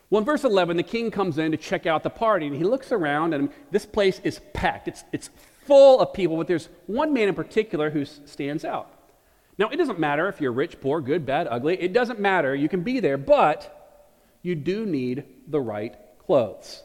Well, 0.09 0.21
in 0.21 0.27
verse 0.27 0.45
11, 0.45 0.77
the 0.77 0.83
king 0.83 1.11
comes 1.11 1.39
in 1.39 1.53
to 1.53 1.57
check 1.57 1.87
out 1.87 2.03
the 2.03 2.11
party, 2.11 2.47
and 2.47 2.55
he 2.55 2.65
looks 2.65 2.93
around, 2.93 3.33
and 3.33 3.49
this 3.71 3.87
place 3.87 4.21
is 4.25 4.41
packed. 4.53 4.89
It's, 4.89 5.05
it's 5.11 5.31
full 5.67 6.01
of 6.01 6.13
people, 6.13 6.37
but 6.37 6.47
there's 6.47 6.69
one 6.87 7.15
man 7.15 7.29
in 7.29 7.35
particular 7.35 7.91
who 7.91 8.05
stands 8.05 8.65
out. 8.65 8.93
Now, 9.59 9.69
it 9.69 9.77
doesn't 9.77 9.99
matter 9.99 10.29
if 10.29 10.41
you're 10.41 10.53
rich, 10.53 10.81
poor, 10.81 11.01
good, 11.01 11.25
bad, 11.25 11.47
ugly. 11.51 11.81
It 11.81 11.93
doesn't 11.93 12.21
matter. 12.21 12.55
You 12.55 12.69
can 12.69 12.83
be 12.83 13.01
there, 13.01 13.19
but 13.19 14.01
you 14.43 14.55
do 14.55 14.85
need 14.85 15.25
the 15.47 15.61
right 15.61 15.95
clothes. 16.19 16.83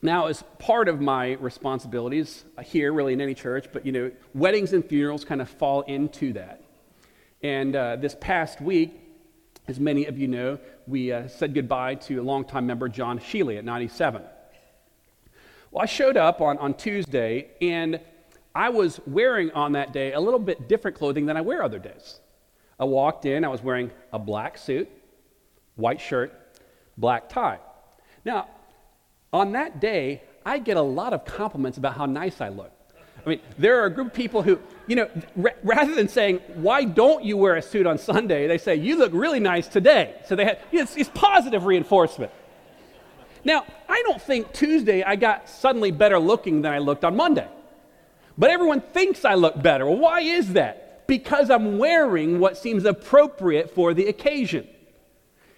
Now, 0.00 0.26
as 0.26 0.44
part 0.58 0.88
of 0.88 1.00
my 1.00 1.32
responsibilities 1.32 2.44
here, 2.64 2.92
really 2.92 3.14
in 3.14 3.20
any 3.20 3.34
church, 3.34 3.66
but 3.72 3.84
you 3.84 3.90
know, 3.90 4.12
weddings 4.32 4.72
and 4.72 4.84
funerals 4.84 5.24
kind 5.24 5.42
of 5.42 5.48
fall 5.48 5.82
into 5.82 6.32
that. 6.34 6.62
And 7.42 7.74
uh, 7.74 7.96
this 7.96 8.16
past 8.20 8.60
week, 8.60 8.94
as 9.66 9.80
many 9.80 10.06
of 10.06 10.16
you 10.16 10.28
know, 10.28 10.58
we 10.86 11.12
uh, 11.12 11.26
said 11.26 11.52
goodbye 11.52 11.96
to 11.96 12.20
a 12.20 12.22
longtime 12.22 12.66
member, 12.66 12.88
John 12.88 13.18
Sheely, 13.18 13.58
at 13.58 13.64
97. 13.64 14.22
Well, 15.72 15.82
I 15.82 15.86
showed 15.86 16.16
up 16.16 16.40
on, 16.40 16.58
on 16.58 16.74
Tuesday, 16.74 17.48
and 17.60 18.00
I 18.54 18.70
was 18.70 19.00
wearing 19.06 19.50
on 19.50 19.72
that 19.72 19.92
day 19.92 20.12
a 20.12 20.20
little 20.20 20.40
bit 20.40 20.68
different 20.68 20.96
clothing 20.96 21.26
than 21.26 21.36
I 21.36 21.40
wear 21.40 21.62
other 21.62 21.78
days. 21.78 22.20
I 22.78 22.84
walked 22.84 23.26
in, 23.26 23.44
I 23.44 23.48
was 23.48 23.62
wearing 23.62 23.90
a 24.12 24.18
black 24.18 24.56
suit, 24.58 24.88
white 25.74 26.00
shirt, 26.00 26.32
black 26.96 27.28
tie. 27.28 27.58
Now, 28.24 28.48
on 29.32 29.52
that 29.52 29.80
day, 29.80 30.22
I 30.44 30.58
get 30.58 30.76
a 30.76 30.82
lot 30.82 31.12
of 31.12 31.24
compliments 31.24 31.78
about 31.78 31.94
how 31.94 32.06
nice 32.06 32.40
I 32.40 32.48
look. 32.48 32.72
I 33.24 33.28
mean, 33.28 33.40
there 33.58 33.82
are 33.82 33.86
a 33.86 33.90
group 33.90 34.08
of 34.08 34.14
people 34.14 34.42
who, 34.42 34.58
you 34.86 34.96
know, 34.96 35.10
r- 35.42 35.54
rather 35.62 35.94
than 35.94 36.08
saying, 36.08 36.38
why 36.54 36.84
don't 36.84 37.24
you 37.24 37.36
wear 37.36 37.56
a 37.56 37.62
suit 37.62 37.86
on 37.86 37.98
Sunday, 37.98 38.46
they 38.46 38.56
say, 38.56 38.76
you 38.76 38.96
look 38.96 39.12
really 39.12 39.40
nice 39.40 39.68
today. 39.68 40.14
So 40.26 40.36
they 40.36 40.44
had, 40.44 40.60
you 40.72 40.78
know, 40.78 40.84
it's, 40.84 40.96
it's 40.96 41.10
positive 41.12 41.66
reinforcement. 41.66 42.32
Now, 43.44 43.66
I 43.88 44.02
don't 44.06 44.22
think 44.22 44.52
Tuesday 44.52 45.02
I 45.02 45.16
got 45.16 45.48
suddenly 45.48 45.90
better 45.90 46.18
looking 46.18 46.62
than 46.62 46.72
I 46.72 46.78
looked 46.78 47.04
on 47.04 47.16
Monday. 47.16 47.46
But 48.38 48.50
everyone 48.50 48.80
thinks 48.80 49.24
I 49.24 49.34
look 49.34 49.60
better. 49.60 49.84
Well, 49.84 49.98
why 49.98 50.20
is 50.20 50.52
that? 50.54 51.06
Because 51.06 51.50
I'm 51.50 51.76
wearing 51.78 52.38
what 52.38 52.56
seems 52.56 52.84
appropriate 52.84 53.74
for 53.74 53.94
the 53.94 54.06
occasion. 54.06 54.68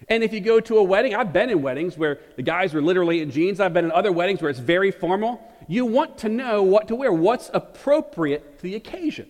And 0.09 0.23
if 0.23 0.33
you 0.33 0.39
go 0.39 0.59
to 0.59 0.77
a 0.77 0.83
wedding, 0.83 1.15
I've 1.15 1.31
been 1.31 1.49
in 1.49 1.61
weddings 1.61 1.97
where 1.97 2.19
the 2.35 2.41
guys 2.41 2.73
are 2.73 2.81
literally 2.81 3.21
in 3.21 3.31
jeans. 3.31 3.59
I've 3.59 3.73
been 3.73 3.85
in 3.85 3.91
other 3.91 4.11
weddings 4.11 4.41
where 4.41 4.49
it's 4.49 4.59
very 4.59 4.91
formal. 4.91 5.41
You 5.67 5.85
want 5.85 6.17
to 6.19 6.29
know 6.29 6.63
what 6.63 6.87
to 6.87 6.95
wear, 6.95 7.13
what's 7.13 7.49
appropriate 7.53 8.57
to 8.57 8.63
the 8.63 8.75
occasion. 8.75 9.29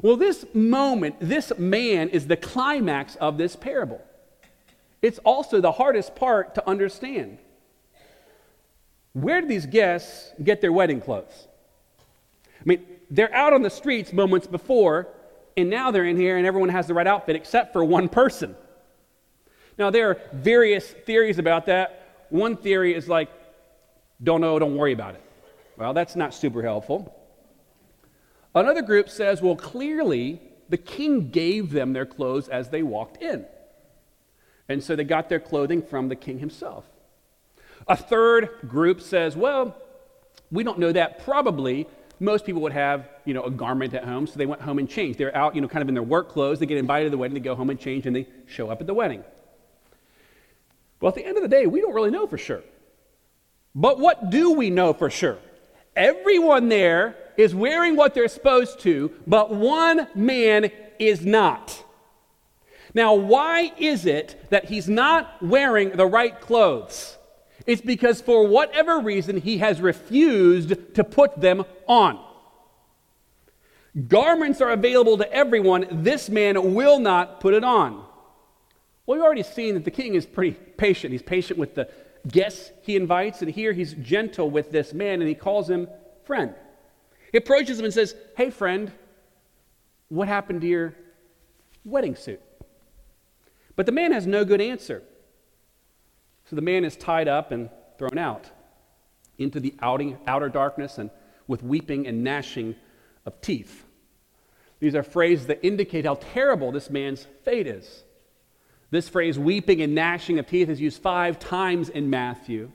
Well, 0.00 0.16
this 0.16 0.44
moment, 0.54 1.16
this 1.20 1.52
man 1.58 2.08
is 2.10 2.26
the 2.26 2.36
climax 2.36 3.16
of 3.16 3.36
this 3.36 3.56
parable. 3.56 4.00
It's 5.02 5.18
also 5.18 5.60
the 5.60 5.72
hardest 5.72 6.14
part 6.14 6.54
to 6.54 6.68
understand. 6.68 7.38
Where 9.12 9.40
do 9.40 9.48
these 9.48 9.66
guests 9.66 10.30
get 10.42 10.60
their 10.60 10.72
wedding 10.72 11.00
clothes? 11.00 11.48
I 12.60 12.62
mean, 12.64 12.84
they're 13.10 13.34
out 13.34 13.52
on 13.52 13.62
the 13.62 13.70
streets 13.70 14.12
moments 14.12 14.46
before, 14.46 15.08
and 15.56 15.68
now 15.68 15.90
they're 15.90 16.04
in 16.04 16.16
here 16.16 16.36
and 16.36 16.46
everyone 16.46 16.68
has 16.68 16.86
the 16.86 16.94
right 16.94 17.06
outfit 17.06 17.34
except 17.34 17.72
for 17.72 17.84
one 17.84 18.08
person. 18.08 18.54
Now, 19.78 19.90
there 19.90 20.10
are 20.10 20.20
various 20.32 20.88
theories 20.90 21.38
about 21.38 21.66
that. 21.66 22.26
One 22.30 22.56
theory 22.56 22.94
is 22.94 23.08
like, 23.08 23.30
don't 24.22 24.40
know, 24.40 24.58
don't 24.58 24.76
worry 24.76 24.92
about 24.92 25.14
it. 25.14 25.22
Well, 25.76 25.94
that's 25.94 26.16
not 26.16 26.34
super 26.34 26.62
helpful. 26.62 27.14
Another 28.54 28.82
group 28.82 29.08
says, 29.08 29.40
well, 29.40 29.54
clearly 29.54 30.42
the 30.68 30.76
king 30.76 31.30
gave 31.30 31.70
them 31.70 31.92
their 31.92 32.06
clothes 32.06 32.48
as 32.48 32.70
they 32.70 32.82
walked 32.82 33.22
in. 33.22 33.46
And 34.68 34.82
so 34.82 34.96
they 34.96 35.04
got 35.04 35.28
their 35.28 35.40
clothing 35.40 35.80
from 35.80 36.08
the 36.08 36.16
king 36.16 36.40
himself. 36.40 36.84
A 37.86 37.96
third 37.96 38.50
group 38.66 39.00
says, 39.00 39.36
well, 39.36 39.76
we 40.50 40.64
don't 40.64 40.78
know 40.78 40.92
that. 40.92 41.24
Probably 41.24 41.86
most 42.20 42.44
people 42.44 42.60
would 42.62 42.72
have, 42.72 43.08
you 43.24 43.32
know, 43.32 43.44
a 43.44 43.50
garment 43.50 43.94
at 43.94 44.04
home, 44.04 44.26
so 44.26 44.36
they 44.36 44.46
went 44.46 44.60
home 44.60 44.78
and 44.78 44.90
changed. 44.90 45.18
They're 45.18 45.34
out, 45.36 45.54
you 45.54 45.60
know, 45.60 45.68
kind 45.68 45.82
of 45.82 45.88
in 45.88 45.94
their 45.94 46.02
work 46.02 46.28
clothes. 46.28 46.58
They 46.58 46.66
get 46.66 46.78
invited 46.78 47.04
to 47.04 47.10
the 47.10 47.18
wedding, 47.18 47.34
they 47.34 47.40
go 47.40 47.54
home 47.54 47.70
and 47.70 47.78
change, 47.78 48.06
and 48.06 48.16
they 48.16 48.26
show 48.46 48.68
up 48.68 48.80
at 48.80 48.88
the 48.88 48.94
wedding. 48.94 49.22
Well, 51.00 51.10
at 51.10 51.14
the 51.14 51.24
end 51.24 51.36
of 51.36 51.42
the 51.42 51.48
day, 51.48 51.66
we 51.66 51.80
don't 51.80 51.94
really 51.94 52.10
know 52.10 52.26
for 52.26 52.38
sure. 52.38 52.62
But 53.74 53.98
what 53.98 54.30
do 54.30 54.52
we 54.52 54.70
know 54.70 54.92
for 54.92 55.10
sure? 55.10 55.38
Everyone 55.94 56.68
there 56.68 57.16
is 57.36 57.54
wearing 57.54 57.96
what 57.96 58.14
they're 58.14 58.28
supposed 58.28 58.80
to, 58.80 59.12
but 59.26 59.54
one 59.54 60.08
man 60.14 60.70
is 60.98 61.24
not. 61.24 61.84
Now, 62.94 63.14
why 63.14 63.72
is 63.78 64.06
it 64.06 64.46
that 64.50 64.64
he's 64.64 64.88
not 64.88 65.40
wearing 65.42 65.90
the 65.90 66.06
right 66.06 66.40
clothes? 66.40 67.16
It's 67.66 67.82
because 67.82 68.20
for 68.20 68.46
whatever 68.46 68.98
reason, 68.98 69.36
he 69.36 69.58
has 69.58 69.80
refused 69.80 70.94
to 70.94 71.04
put 71.04 71.40
them 71.40 71.64
on. 71.86 72.18
Garments 74.06 74.60
are 74.60 74.70
available 74.70 75.18
to 75.18 75.32
everyone. 75.32 75.86
This 76.02 76.28
man 76.28 76.74
will 76.74 76.98
not 76.98 77.40
put 77.40 77.54
it 77.54 77.64
on. 77.64 78.04
Well, 79.08 79.16
we've 79.16 79.24
already 79.24 79.42
seen 79.42 79.72
that 79.72 79.86
the 79.86 79.90
king 79.90 80.16
is 80.16 80.26
pretty 80.26 80.50
patient. 80.50 81.12
He's 81.12 81.22
patient 81.22 81.58
with 81.58 81.74
the 81.74 81.88
guests 82.30 82.72
he 82.82 82.94
invites, 82.94 83.40
and 83.40 83.50
here 83.50 83.72
he's 83.72 83.94
gentle 83.94 84.50
with 84.50 84.70
this 84.70 84.92
man, 84.92 85.22
and 85.22 85.28
he 85.30 85.34
calls 85.34 85.70
him 85.70 85.88
friend. 86.26 86.54
He 87.32 87.38
approaches 87.38 87.78
him 87.78 87.86
and 87.86 87.94
says, 87.94 88.14
Hey, 88.36 88.50
friend, 88.50 88.92
what 90.10 90.28
happened 90.28 90.60
to 90.60 90.66
your 90.66 90.94
wedding 91.86 92.16
suit? 92.16 92.42
But 93.76 93.86
the 93.86 93.92
man 93.92 94.12
has 94.12 94.26
no 94.26 94.44
good 94.44 94.60
answer. 94.60 95.02
So 96.44 96.54
the 96.54 96.60
man 96.60 96.84
is 96.84 96.94
tied 96.94 97.28
up 97.28 97.50
and 97.50 97.70
thrown 97.96 98.18
out 98.18 98.50
into 99.38 99.58
the 99.58 99.74
outing, 99.80 100.18
outer 100.26 100.50
darkness 100.50 100.98
and 100.98 101.08
with 101.46 101.62
weeping 101.62 102.06
and 102.06 102.22
gnashing 102.22 102.74
of 103.24 103.40
teeth. 103.40 103.86
These 104.80 104.94
are 104.94 105.02
phrases 105.02 105.46
that 105.46 105.64
indicate 105.64 106.04
how 106.04 106.16
terrible 106.16 106.72
this 106.72 106.90
man's 106.90 107.26
fate 107.42 107.66
is. 107.66 108.04
This 108.90 109.08
phrase, 109.08 109.38
weeping 109.38 109.82
and 109.82 109.94
gnashing 109.94 110.38
of 110.38 110.46
teeth, 110.46 110.68
is 110.68 110.80
used 110.80 111.02
five 111.02 111.38
times 111.38 111.88
in 111.88 112.08
Matthew. 112.08 112.70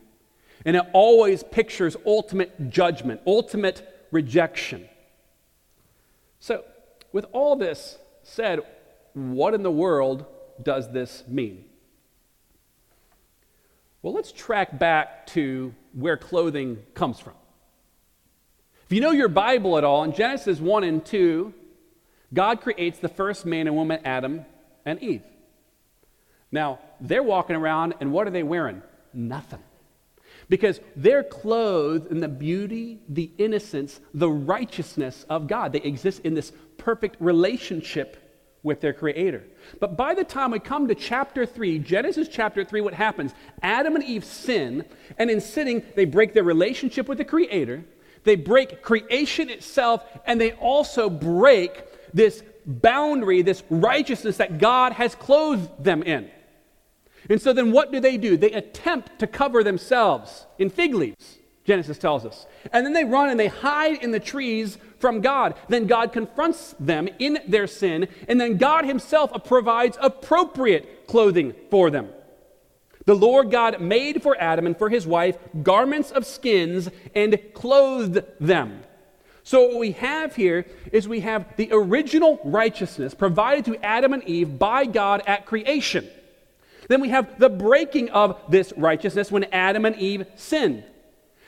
And 0.65 0.75
it 0.75 0.83
always 0.93 1.43
pictures 1.43 1.97
ultimate 2.05 2.69
judgment, 2.69 3.21
ultimate 3.25 4.07
rejection. 4.11 4.87
So, 6.39 6.63
with 7.11 7.25
all 7.31 7.55
this 7.55 7.97
said, 8.21 8.59
what 9.13 9.53
in 9.53 9.63
the 9.63 9.71
world 9.71 10.25
does 10.61 10.91
this 10.91 11.23
mean? 11.27 11.65
Well, 14.01 14.13
let's 14.13 14.31
track 14.31 14.77
back 14.77 15.27
to 15.27 15.73
where 15.93 16.17
clothing 16.17 16.77
comes 16.93 17.19
from. 17.19 17.33
If 18.85 18.91
you 18.93 19.01
know 19.01 19.11
your 19.11 19.29
Bible 19.29 19.77
at 19.77 19.83
all, 19.83 20.03
in 20.03 20.13
Genesis 20.13 20.59
1 20.59 20.83
and 20.83 21.03
2, 21.03 21.53
God 22.33 22.61
creates 22.61 22.99
the 22.99 23.09
first 23.09 23.45
man 23.45 23.67
and 23.67 23.75
woman, 23.75 24.01
Adam 24.03 24.45
and 24.85 25.01
Eve. 25.01 25.23
Now, 26.53 26.77
they're 27.01 27.23
walking 27.23 27.55
around, 27.55 27.95
and 27.99 28.13
what 28.13 28.27
are 28.27 28.29
they 28.29 28.43
wearing? 28.43 28.83
Nothing. 29.11 29.63
Because 30.49 30.79
they're 30.95 31.23
clothed 31.23 32.11
in 32.11 32.19
the 32.19 32.27
beauty, 32.27 32.99
the 33.09 33.31
innocence, 33.39 33.99
the 34.13 34.29
righteousness 34.29 35.25
of 35.29 35.47
God. 35.47 35.73
They 35.73 35.81
exist 35.81 36.21
in 36.23 36.35
this 36.35 36.51
perfect 36.77 37.17
relationship 37.19 38.17
with 38.61 38.81
their 38.81 38.93
Creator. 38.93 39.43
But 39.79 39.97
by 39.97 40.13
the 40.13 40.23
time 40.23 40.51
we 40.51 40.59
come 40.59 40.87
to 40.89 40.95
chapter 40.95 41.47
3, 41.47 41.79
Genesis 41.79 42.27
chapter 42.27 42.63
3, 42.63 42.81
what 42.81 42.93
happens? 42.93 43.33
Adam 43.63 43.95
and 43.95 44.03
Eve 44.03 44.23
sin, 44.23 44.85
and 45.17 45.31
in 45.31 45.41
sinning, 45.41 45.81
they 45.95 46.05
break 46.05 46.35
their 46.35 46.43
relationship 46.43 47.09
with 47.09 47.17
the 47.17 47.25
Creator, 47.25 47.83
they 48.25 48.35
break 48.35 48.83
creation 48.83 49.49
itself, 49.49 50.05
and 50.27 50.39
they 50.39 50.51
also 50.51 51.09
break 51.09 51.83
this 52.13 52.43
boundary, 52.63 53.41
this 53.41 53.63
righteousness 53.71 54.37
that 54.37 54.59
God 54.59 54.93
has 54.93 55.15
clothed 55.15 55.83
them 55.83 56.03
in. 56.03 56.29
And 57.29 57.41
so 57.41 57.53
then 57.53 57.71
what 57.71 57.91
do 57.91 57.99
they 57.99 58.17
do? 58.17 58.37
They 58.37 58.51
attempt 58.51 59.19
to 59.19 59.27
cover 59.27 59.63
themselves 59.63 60.45
in 60.59 60.69
fig 60.69 60.93
leaves, 60.93 61.39
Genesis 61.65 61.97
tells 61.97 62.25
us. 62.25 62.45
And 62.71 62.85
then 62.85 62.93
they 62.93 63.05
run 63.05 63.29
and 63.29 63.39
they 63.39 63.47
hide 63.47 64.03
in 64.03 64.11
the 64.11 64.19
trees 64.19 64.77
from 64.99 65.21
God. 65.21 65.55
Then 65.69 65.87
God 65.87 66.13
confronts 66.13 66.75
them 66.79 67.09
in 67.19 67.39
their 67.47 67.67
sin, 67.67 68.07
and 68.27 68.39
then 68.39 68.57
God 68.57 68.85
Himself 68.85 69.31
provides 69.45 69.97
appropriate 70.01 71.07
clothing 71.07 71.53
for 71.69 71.89
them. 71.89 72.09
The 73.05 73.15
Lord 73.15 73.51
God 73.51 73.81
made 73.81 74.23
for 74.23 74.39
Adam 74.39 74.65
and 74.65 74.77
for 74.77 74.89
his 74.89 75.05
wife 75.05 75.37
garments 75.61 76.11
of 76.11 76.25
skins 76.25 76.89
and 77.13 77.37
clothed 77.53 78.23
them. 78.39 78.81
So, 79.43 79.67
what 79.67 79.79
we 79.79 79.91
have 79.91 80.37
here 80.37 80.65
is 80.93 81.05
we 81.05 81.19
have 81.19 81.57
the 81.57 81.67
original 81.73 82.39
righteousness 82.45 83.13
provided 83.13 83.65
to 83.65 83.85
Adam 83.85 84.13
and 84.13 84.23
Eve 84.23 84.57
by 84.57 84.85
God 84.85 85.21
at 85.27 85.45
creation. 85.45 86.09
Then 86.87 87.01
we 87.01 87.09
have 87.09 87.39
the 87.39 87.49
breaking 87.49 88.09
of 88.09 88.39
this 88.49 88.73
righteousness 88.77 89.31
when 89.31 89.45
Adam 89.45 89.85
and 89.85 89.95
Eve 89.95 90.25
sinned. 90.35 90.83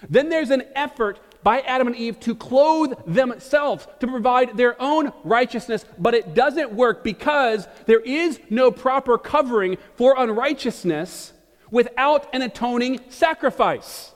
Then 0.10 0.30
there's 0.30 0.52
an 0.52 0.64
effort 0.76 1.20
by 1.44 1.62
Adam 1.62 1.88
and 1.88 1.96
Eve 1.96 2.20
to 2.22 2.34
clothe 2.34 2.94
themselves, 3.06 3.88
to 4.00 4.08
provide 4.08 4.58
their 4.58 4.82
own 4.82 5.14
righteousness, 5.24 5.86
but 6.00 6.16
it 6.16 6.34
doesn't 6.34 6.74
work 6.74 7.04
because 7.04 7.68
there 7.86 8.00
is 8.00 8.40
no 8.50 8.72
proper 8.72 9.18
covering 9.18 9.78
for 9.96 10.16
unrighteousness 10.18 11.34
without 11.70 12.34
an 12.34 12.42
atoning 12.42 13.00
sacrifice. 13.10 14.12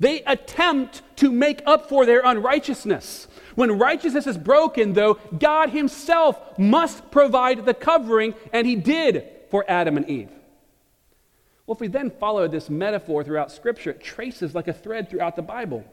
They 0.00 0.22
attempt 0.24 1.02
to 1.16 1.30
make 1.30 1.62
up 1.64 1.88
for 1.88 2.04
their 2.04 2.22
unrighteousness. 2.24 3.28
When 3.54 3.78
righteousness 3.78 4.26
is 4.26 4.36
broken, 4.36 4.94
though, 4.94 5.14
God 5.38 5.70
Himself 5.70 6.58
must 6.58 7.10
provide 7.10 7.64
the 7.64 7.74
covering, 7.74 8.34
and 8.52 8.66
He 8.66 8.76
did 8.76 9.24
for 9.52 9.66
Adam 9.68 9.98
and 9.98 10.08
Eve. 10.08 10.30
Well, 11.66 11.74
if 11.74 11.80
we 11.80 11.86
then 11.86 12.10
follow 12.10 12.48
this 12.48 12.70
metaphor 12.70 13.22
throughout 13.22 13.52
Scripture, 13.52 13.90
it 13.90 14.00
traces 14.02 14.54
like 14.54 14.66
a 14.66 14.72
thread 14.72 15.10
throughout 15.10 15.36
the 15.36 15.42
Bible. 15.42 15.84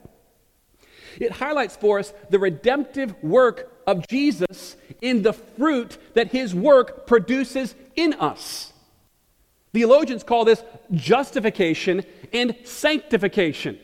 It 1.19 1.33
highlights 1.33 1.75
for 1.75 1.99
us 1.99 2.13
the 2.29 2.39
redemptive 2.39 3.21
work 3.21 3.69
of 3.85 4.07
Jesus 4.07 4.77
in 5.01 5.23
the 5.23 5.33
fruit 5.33 5.97
that 6.13 6.29
his 6.29 6.55
work 6.55 7.05
produces 7.05 7.75
in 7.97 8.13
us. 8.13 8.71
Theologians 9.73 10.23
call 10.23 10.45
this 10.45 10.63
justification 10.93 12.05
and 12.31 12.55
sanctification. 12.63 13.77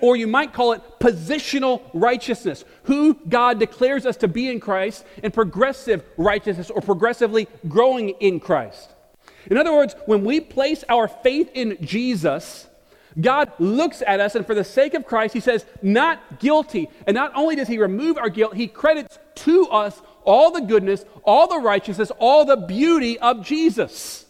Or 0.00 0.16
you 0.16 0.26
might 0.26 0.54
call 0.54 0.72
it 0.72 0.80
positional 1.00 1.82
righteousness, 1.92 2.64
who 2.84 3.12
God 3.28 3.58
declares 3.58 4.06
us 4.06 4.16
to 4.18 4.28
be 4.28 4.48
in 4.48 4.58
Christ, 4.58 5.04
and 5.22 5.34
progressive 5.34 6.02
righteousness, 6.16 6.70
or 6.70 6.80
progressively 6.80 7.46
growing 7.68 8.10
in 8.20 8.40
Christ. 8.40 8.94
In 9.46 9.56
other 9.56 9.72
words, 9.72 9.94
when 10.06 10.24
we 10.24 10.40
place 10.40 10.84
our 10.88 11.08
faith 11.08 11.50
in 11.54 11.78
Jesus, 11.80 12.66
God 13.20 13.52
looks 13.58 14.02
at 14.06 14.20
us, 14.20 14.34
and 14.34 14.46
for 14.46 14.54
the 14.54 14.64
sake 14.64 14.94
of 14.94 15.06
Christ, 15.06 15.34
He 15.34 15.40
says, 15.40 15.64
not 15.82 16.38
guilty. 16.38 16.88
And 17.06 17.14
not 17.14 17.32
only 17.34 17.56
does 17.56 17.68
He 17.68 17.78
remove 17.78 18.18
our 18.18 18.28
guilt, 18.28 18.54
He 18.54 18.66
credits 18.68 19.18
to 19.36 19.66
us 19.68 20.00
all 20.24 20.50
the 20.50 20.60
goodness, 20.60 21.04
all 21.24 21.48
the 21.48 21.58
righteousness, 21.58 22.12
all 22.18 22.44
the 22.44 22.56
beauty 22.56 23.18
of 23.18 23.44
Jesus. 23.44 24.26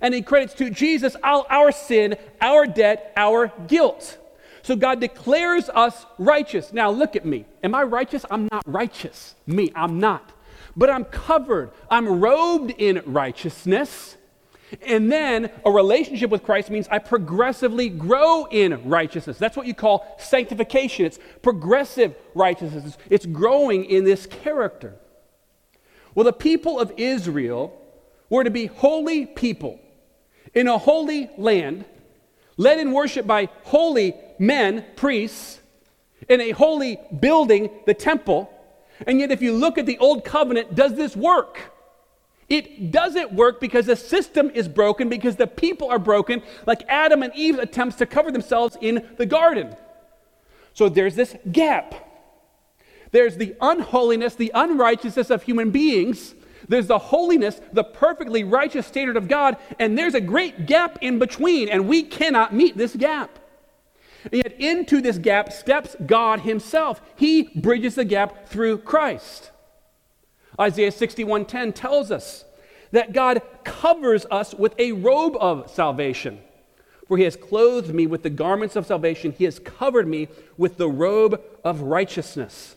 And 0.00 0.14
He 0.14 0.22
credits 0.22 0.54
to 0.54 0.70
Jesus 0.70 1.16
our, 1.22 1.44
our 1.50 1.72
sin, 1.72 2.16
our 2.40 2.66
debt, 2.66 3.12
our 3.16 3.52
guilt. 3.66 4.18
So 4.62 4.76
God 4.76 5.00
declares 5.00 5.68
us 5.68 6.06
righteous. 6.16 6.72
Now 6.72 6.90
look 6.90 7.16
at 7.16 7.26
me. 7.26 7.44
Am 7.62 7.74
I 7.74 7.82
righteous? 7.82 8.24
I'm 8.30 8.48
not 8.50 8.62
righteous. 8.66 9.34
Me, 9.46 9.70
I'm 9.74 10.00
not. 10.00 10.32
But 10.76 10.88
I'm 10.88 11.04
covered, 11.04 11.70
I'm 11.90 12.20
robed 12.20 12.70
in 12.70 13.02
righteousness. 13.04 14.16
And 14.82 15.10
then 15.10 15.50
a 15.64 15.70
relationship 15.70 16.30
with 16.30 16.42
Christ 16.42 16.70
means 16.70 16.88
I 16.90 16.98
progressively 16.98 17.88
grow 17.88 18.46
in 18.46 18.88
righteousness. 18.88 19.38
That's 19.38 19.56
what 19.56 19.66
you 19.66 19.74
call 19.74 20.16
sanctification. 20.18 21.06
It's 21.06 21.18
progressive 21.42 22.14
righteousness, 22.34 22.96
it's 23.10 23.26
growing 23.26 23.84
in 23.84 24.04
this 24.04 24.26
character. 24.26 24.94
Well, 26.14 26.24
the 26.24 26.32
people 26.32 26.78
of 26.78 26.92
Israel 26.96 27.80
were 28.30 28.44
to 28.44 28.50
be 28.50 28.66
holy 28.66 29.26
people 29.26 29.80
in 30.54 30.68
a 30.68 30.78
holy 30.78 31.30
land, 31.36 31.84
led 32.56 32.78
in 32.78 32.92
worship 32.92 33.26
by 33.26 33.48
holy 33.64 34.14
men, 34.38 34.84
priests, 34.96 35.60
in 36.28 36.40
a 36.40 36.52
holy 36.52 36.98
building, 37.20 37.70
the 37.86 37.94
temple. 37.94 38.50
And 39.06 39.18
yet, 39.18 39.32
if 39.32 39.42
you 39.42 39.52
look 39.52 39.76
at 39.76 39.86
the 39.86 39.98
old 39.98 40.24
covenant, 40.24 40.74
does 40.74 40.94
this 40.94 41.16
work? 41.16 41.58
It 42.48 42.90
doesn't 42.90 43.32
work 43.32 43.60
because 43.60 43.86
the 43.86 43.96
system 43.96 44.50
is 44.50 44.68
broken, 44.68 45.08
because 45.08 45.36
the 45.36 45.46
people 45.46 45.88
are 45.88 45.98
broken, 45.98 46.42
like 46.66 46.82
Adam 46.88 47.22
and 47.22 47.34
Eve's 47.34 47.58
attempts 47.58 47.96
to 47.96 48.06
cover 48.06 48.30
themselves 48.30 48.76
in 48.80 49.08
the 49.16 49.26
garden. 49.26 49.74
So 50.74 50.88
there's 50.88 51.14
this 51.14 51.36
gap. 51.50 51.94
There's 53.12 53.36
the 53.36 53.54
unholiness, 53.60 54.34
the 54.34 54.52
unrighteousness 54.54 55.30
of 55.30 55.44
human 55.44 55.70
beings. 55.70 56.34
There's 56.68 56.86
the 56.86 56.98
holiness, 56.98 57.60
the 57.72 57.84
perfectly 57.84 58.42
righteous 58.42 58.86
standard 58.86 59.16
of 59.16 59.28
God, 59.28 59.56
and 59.78 59.96
there's 59.96 60.14
a 60.14 60.20
great 60.20 60.66
gap 60.66 60.98
in 61.00 61.18
between, 61.18 61.68
and 61.68 61.88
we 61.88 62.02
cannot 62.02 62.54
meet 62.54 62.76
this 62.76 62.96
gap. 62.96 63.38
And 64.24 64.34
yet, 64.34 64.58
into 64.58 65.00
this 65.00 65.18
gap 65.18 65.52
steps 65.52 65.96
God 66.06 66.40
Himself. 66.40 67.00
He 67.16 67.42
bridges 67.54 67.96
the 67.96 68.04
gap 68.04 68.48
through 68.48 68.78
Christ. 68.78 69.50
Isaiah 70.60 70.92
61:10 70.92 71.72
tells 71.72 72.10
us 72.10 72.44
that 72.92 73.12
God 73.12 73.42
covers 73.64 74.26
us 74.30 74.54
with 74.54 74.74
a 74.78 74.92
robe 74.92 75.36
of 75.40 75.70
salvation. 75.70 76.40
For 77.08 77.18
he 77.18 77.24
has 77.24 77.36
clothed 77.36 77.92
me 77.94 78.06
with 78.06 78.22
the 78.22 78.30
garments 78.30 78.76
of 78.76 78.86
salvation, 78.86 79.32
he 79.32 79.44
has 79.44 79.58
covered 79.58 80.08
me 80.08 80.28
with 80.56 80.78
the 80.78 80.88
robe 80.88 81.40
of 81.62 81.82
righteousness. 81.82 82.76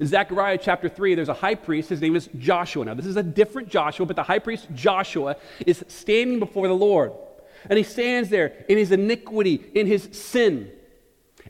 In 0.00 0.06
Zechariah 0.06 0.58
chapter 0.58 0.88
3, 0.88 1.14
there's 1.14 1.28
a 1.28 1.34
high 1.34 1.54
priest. 1.54 1.88
His 1.88 2.00
name 2.00 2.14
is 2.14 2.28
Joshua. 2.38 2.84
Now, 2.84 2.94
this 2.94 3.06
is 3.06 3.16
a 3.16 3.22
different 3.22 3.68
Joshua, 3.68 4.06
but 4.06 4.16
the 4.16 4.22
high 4.22 4.38
priest 4.38 4.68
Joshua 4.74 5.36
is 5.66 5.84
standing 5.88 6.38
before 6.38 6.68
the 6.68 6.74
Lord. 6.74 7.12
And 7.68 7.76
he 7.76 7.82
stands 7.82 8.28
there 8.28 8.52
in 8.68 8.78
his 8.78 8.92
iniquity, 8.92 9.64
in 9.74 9.86
his 9.86 10.08
sin. 10.12 10.70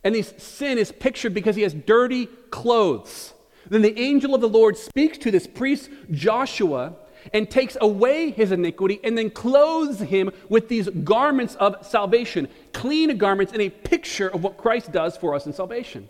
And 0.02 0.14
his 0.14 0.32
sin 0.38 0.78
is 0.78 0.92
pictured 0.92 1.34
because 1.34 1.56
he 1.56 1.62
has 1.62 1.74
dirty 1.74 2.26
clothes. 2.50 3.34
Then 3.70 3.82
the 3.82 3.98
angel 3.98 4.34
of 4.34 4.40
the 4.40 4.48
Lord 4.48 4.76
speaks 4.76 5.18
to 5.18 5.30
this 5.30 5.46
priest 5.46 5.90
Joshua 6.10 6.94
and 7.32 7.50
takes 7.50 7.76
away 7.80 8.30
his 8.30 8.52
iniquity 8.52 9.00
and 9.02 9.18
then 9.18 9.30
clothes 9.30 10.00
him 10.00 10.30
with 10.48 10.68
these 10.68 10.88
garments 10.88 11.54
of 11.56 11.84
salvation, 11.84 12.48
clean 12.72 13.16
garments, 13.18 13.52
and 13.52 13.60
a 13.60 13.70
picture 13.70 14.28
of 14.28 14.42
what 14.42 14.56
Christ 14.56 14.92
does 14.92 15.16
for 15.16 15.34
us 15.34 15.46
in 15.46 15.52
salvation. 15.52 16.08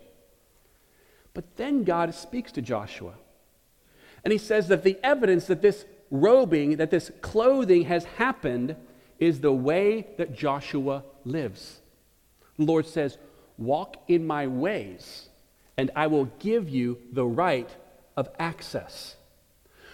But 1.33 1.57
then 1.57 1.83
God 1.83 2.13
speaks 2.13 2.51
to 2.53 2.61
Joshua 2.61 3.13
and 4.23 4.31
he 4.31 4.37
says 4.37 4.67
that 4.67 4.83
the 4.83 4.97
evidence 5.03 5.45
that 5.45 5.61
this 5.61 5.85
robing, 6.11 6.77
that 6.77 6.91
this 6.91 7.11
clothing 7.21 7.83
has 7.85 8.03
happened 8.03 8.75
is 9.19 9.41
the 9.41 9.53
way 9.53 10.07
that 10.17 10.35
Joshua 10.35 11.03
lives. 11.25 11.79
The 12.57 12.65
Lord 12.65 12.85
says, 12.85 13.17
Walk 13.57 13.97
in 14.07 14.25
my 14.25 14.47
ways 14.47 15.28
and 15.79 15.91
I 15.95 16.07
will 16.07 16.25
give 16.39 16.67
you 16.67 16.97
the 17.13 17.25
right 17.25 17.69
of 18.17 18.27
access. 18.37 19.15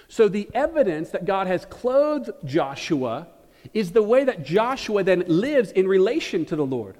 So, 0.08 0.28
the 0.28 0.50
evidence 0.52 1.12
that 1.12 1.26
God 1.26 1.46
has 1.46 1.64
clothed 1.66 2.32
Joshua 2.44 3.28
is 3.72 3.92
the 3.92 4.02
way 4.02 4.24
that 4.24 4.44
Joshua 4.44 5.04
then 5.04 5.26
lives 5.28 5.72
in 5.72 5.88
relation 5.88 6.44
to 6.46 6.56
the 6.56 6.66
Lord. 6.66 6.98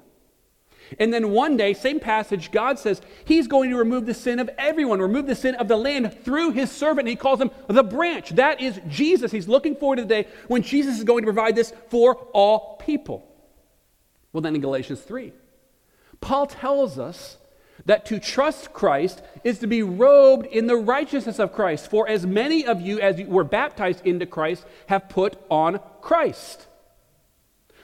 And 1.00 1.12
then 1.12 1.30
one 1.30 1.56
day, 1.56 1.74
same 1.74 1.98
passage, 1.98 2.52
God 2.52 2.78
says 2.78 3.02
he's 3.24 3.48
going 3.48 3.70
to 3.70 3.76
remove 3.76 4.06
the 4.06 4.14
sin 4.14 4.38
of 4.38 4.48
everyone, 4.56 5.02
remove 5.02 5.26
the 5.26 5.34
sin 5.34 5.56
of 5.56 5.66
the 5.66 5.76
land 5.76 6.22
through 6.22 6.52
his 6.52 6.70
servant. 6.70 7.08
He 7.08 7.16
calls 7.16 7.40
him 7.40 7.50
the 7.66 7.82
branch. 7.82 8.30
That 8.36 8.60
is 8.60 8.80
Jesus. 8.86 9.32
He's 9.32 9.48
looking 9.48 9.74
forward 9.74 9.96
to 9.96 10.02
the 10.02 10.22
day 10.22 10.28
when 10.46 10.62
Jesus 10.62 10.96
is 10.96 11.02
going 11.02 11.24
to 11.24 11.32
provide 11.32 11.56
this 11.56 11.72
for 11.90 12.14
all 12.32 12.76
people. 12.76 13.26
Well, 14.32 14.42
then 14.42 14.54
in 14.54 14.60
Galatians 14.60 15.00
3, 15.00 15.32
Paul 16.20 16.46
tells 16.46 17.00
us 17.00 17.36
that 17.84 18.06
to 18.06 18.18
trust 18.18 18.72
Christ 18.72 19.22
is 19.44 19.58
to 19.60 19.66
be 19.66 19.82
robed 19.82 20.46
in 20.46 20.66
the 20.66 20.76
righteousness 20.76 21.38
of 21.38 21.52
Christ. 21.52 21.88
For 21.88 22.08
as 22.08 22.26
many 22.26 22.66
of 22.66 22.80
you 22.80 23.00
as 23.00 23.18
you 23.18 23.26
were 23.26 23.44
baptized 23.44 24.04
into 24.06 24.26
Christ 24.26 24.64
have 24.86 25.08
put 25.08 25.36
on 25.50 25.80
Christ. 26.00 26.66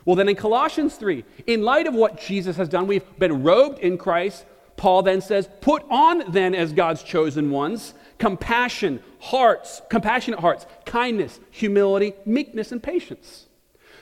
Well, 0.04 0.16
then 0.16 0.28
in 0.28 0.36
Colossians 0.36 0.96
3, 0.96 1.24
in 1.46 1.62
light 1.62 1.86
of 1.86 1.94
what 1.94 2.20
Jesus 2.20 2.56
has 2.56 2.68
done, 2.68 2.86
we've 2.86 3.18
been 3.18 3.42
robed 3.42 3.78
in 3.78 3.98
Christ. 3.98 4.44
Paul 4.76 5.02
then 5.02 5.20
says, 5.20 5.48
Put 5.60 5.84
on 5.90 6.32
then 6.32 6.54
as 6.54 6.72
God's 6.72 7.02
chosen 7.02 7.50
ones 7.50 7.94
compassion, 8.18 9.00
hearts, 9.18 9.82
compassionate 9.90 10.40
hearts, 10.40 10.64
kindness, 10.84 11.40
humility, 11.50 12.14
meekness, 12.24 12.70
and 12.70 12.80
patience. 12.82 13.46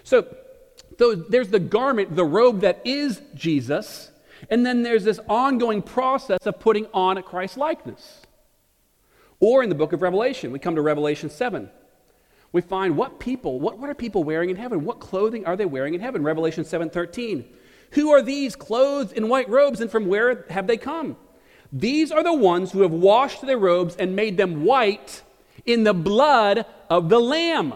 So 0.03 0.27
there's 0.99 1.49
the 1.49 1.61
garment, 1.61 2.17
the 2.17 2.25
robe 2.25 2.61
that 2.61 2.81
is 2.85 3.23
Jesus, 3.35 4.10
and 4.49 4.65
then 4.65 4.83
there's 4.83 5.05
this 5.05 5.21
ongoing 5.29 5.83
process 5.83 6.47
of 6.47 6.59
putting 6.61 6.87
on 6.95 7.19
a 7.19 7.23
Christ 7.23 7.57
likeness. 7.57 8.23
Or 9.39 9.63
in 9.63 9.69
the 9.69 9.75
book 9.75 9.93
of 9.93 10.03
Revelation, 10.03 10.53
we 10.53 10.59
come 10.59 10.75
to 10.77 10.83
Revelation 10.83 11.31
7 11.31 11.71
we 12.53 12.61
find 12.61 12.97
what 12.97 13.21
people, 13.21 13.61
what, 13.61 13.79
what 13.79 13.91
are 13.91 13.95
people 13.95 14.25
wearing 14.25 14.51
in 14.51 14.57
heaven? 14.57 14.85
What 14.85 15.01
clothing 15.01 15.47
are 15.47 15.57
they 15.57 15.67
wearing 15.67 15.95
in 15.95 16.01
heaven? 16.01 16.23
Revelation 16.23 16.65
7:13. 16.65 17.45
Who 17.93 18.11
are 18.11 18.23
these 18.23 18.57
clothed 18.57 19.13
in 19.13 19.29
white 19.29 19.49
robes 19.49 19.81
and 19.81 19.91
from 19.91 20.07
where 20.07 20.45
have 20.51 20.67
they 20.67 20.77
come? 20.77 21.17
These 21.73 22.11
are 22.11 22.23
the 22.23 22.35
ones 22.35 22.73
who 22.73 22.83
have 22.83 22.93
washed 22.93 23.43
their 23.43 23.59
robes 23.59 23.97
and 23.97 24.17
made 24.17 24.37
them 24.37 24.65
white 24.65 25.23
in 25.65 25.85
the 25.85 25.95
blood 25.95 26.67
of 26.89 27.09
the 27.09 27.21
Lamb. 27.21 27.75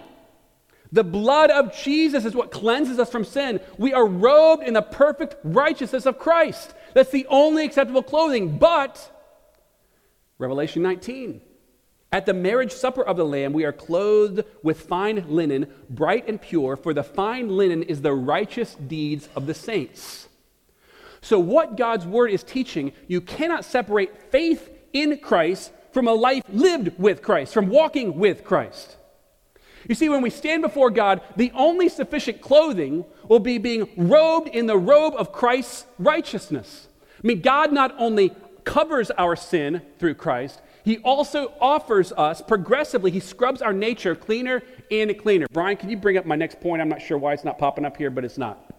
The 0.93 1.05
blood 1.05 1.51
of 1.51 1.77
Jesus 1.77 2.25
is 2.25 2.35
what 2.35 2.51
cleanses 2.51 2.99
us 2.99 3.11
from 3.11 3.25
sin. 3.25 3.61
We 3.79 3.93
are 3.93 4.07
robed 4.07 4.63
in 4.63 4.75
the 4.75 4.83
perfect 4.83 5.37
righteousness 5.43 6.07
of 6.07 6.19
Christ. 6.19 6.75
That's 6.95 7.11
the 7.11 7.27
only 7.29 7.65
acceptable 7.65 8.03
clothing. 8.03 8.59
But, 8.59 9.11
Revelation 10.39 10.83
19, 10.83 11.41
at 12.13 12.27
the 12.27 12.35
marriage 12.35 12.71
supper 12.71 13.03
of 13.03 13.17
the 13.17 13.25
Lamb, 13.25 13.53
we 13.53 13.65
are 13.65 13.73
clothed 13.73 14.45
with 14.63 14.83
fine 14.83 15.25
linen, 15.29 15.67
bright 15.91 16.29
and 16.29 16.41
pure, 16.41 16.77
for 16.77 16.95
the 16.95 17.03
fine 17.03 17.49
linen 17.49 17.83
is 17.83 18.03
the 18.03 18.15
righteous 18.15 18.77
deeds 18.77 19.29
of 19.35 19.47
the 19.47 19.55
saints. 19.55 20.29
So, 21.23 21.41
what 21.41 21.77
God's 21.77 22.07
word 22.07 22.31
is 22.31 22.45
teaching, 22.45 22.93
you 23.09 23.21
cannot 23.21 23.65
separate 23.65 24.31
faith 24.31 24.71
in 24.93 25.19
Christ 25.19 25.73
from 25.91 26.07
a 26.07 26.13
life 26.13 26.45
lived 26.49 26.99
with 26.99 27.23
Christ, 27.23 27.53
from 27.53 27.69
walking 27.69 28.19
with 28.19 28.45
Christ. 28.45 28.97
You 29.89 29.95
see, 29.95 30.09
when 30.09 30.23
we 30.23 30.31
stand 30.31 30.63
before 30.63 30.91
God, 30.91 31.21
the 31.37 31.53
only 31.55 31.89
sufficient 31.89 32.41
clothing 32.41 33.05
will 33.29 33.41
be 33.41 33.59
being 33.59 33.89
robed 33.97 34.49
in 34.49 34.67
the 34.67 34.79
robe 34.79 35.15
of 35.17 35.33
Christ's 35.33 35.87
righteousness. 35.99 36.89
I 37.23 37.27
mean, 37.27 37.41
God 37.41 37.73
not 37.73 37.95
only 37.99 38.33
covers 38.65 39.11
our 39.13 39.37
sin 39.37 39.83
through 39.99 40.15
Christ, 40.15 40.61
he 40.85 40.99
also 40.99 41.55
offers 41.61 42.13
us 42.13 42.43
progressively, 42.43 43.11
he 43.11 43.21
scrubs 43.21 43.63
our 43.63 43.73
nature 43.73 44.15
cleaner 44.15 44.63
and 44.91 45.19
cleaner. 45.19 45.47
Brian, 45.51 45.77
can 45.79 45.89
you 45.89 45.97
bring 45.97 46.19
up 46.19 46.27
my 46.27 46.37
next 46.37 46.61
point? 46.61 46.83
I'm 46.83 46.91
not 46.91 47.01
sure 47.01 47.17
why 47.17 47.33
it's 47.33 47.45
not 47.45 47.59
popping 47.59 47.87
up 47.87 47.97
here, 47.97 48.11
but 48.11 48.25
it's 48.25 48.37
not. 48.37 48.71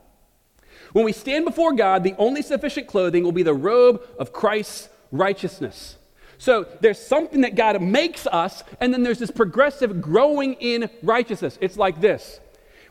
When 0.94 1.04
we 1.04 1.12
stand 1.12 1.46
before 1.46 1.74
God, 1.74 2.04
the 2.04 2.16
only 2.18 2.42
sufficient 2.42 2.88
clothing 2.88 3.24
will 3.24 3.32
be 3.32 3.44
the 3.44 3.54
robe 3.54 4.02
of 4.20 4.32
Christ's 4.32 4.90
righteousness. 5.12 5.98
So 6.38 6.68
there's 6.82 7.00
something 7.00 7.42
that 7.42 7.56
God 7.56 7.82
makes 7.82 8.28
us, 8.28 8.64
and 8.80 8.94
then 8.94 9.04
there's 9.04 9.20
this 9.20 9.32
progressive 9.32 10.02
growing 10.02 10.54
in 10.56 10.90
righteousness. 11.02 11.58
It's 11.62 11.78
like 11.78 12.02
this. 12.02 12.40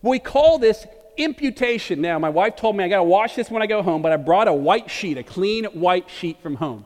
We 0.02 0.18
call 0.18 0.58
this 0.58 0.86
imputation. 1.16 2.00
Now, 2.00 2.18
my 2.18 2.30
wife 2.30 2.56
told 2.56 2.76
me 2.76 2.84
I 2.84 2.88
got 2.88 2.98
to 2.98 3.04
wash 3.04 3.34
this 3.34 3.50
when 3.50 3.62
I 3.62 3.66
go 3.66 3.82
home, 3.82 4.02
but 4.02 4.12
I 4.12 4.16
brought 4.16 4.48
a 4.48 4.52
white 4.52 4.90
sheet, 4.90 5.18
a 5.18 5.22
clean 5.22 5.64
white 5.66 6.10
sheet 6.10 6.40
from 6.42 6.56
home. 6.56 6.84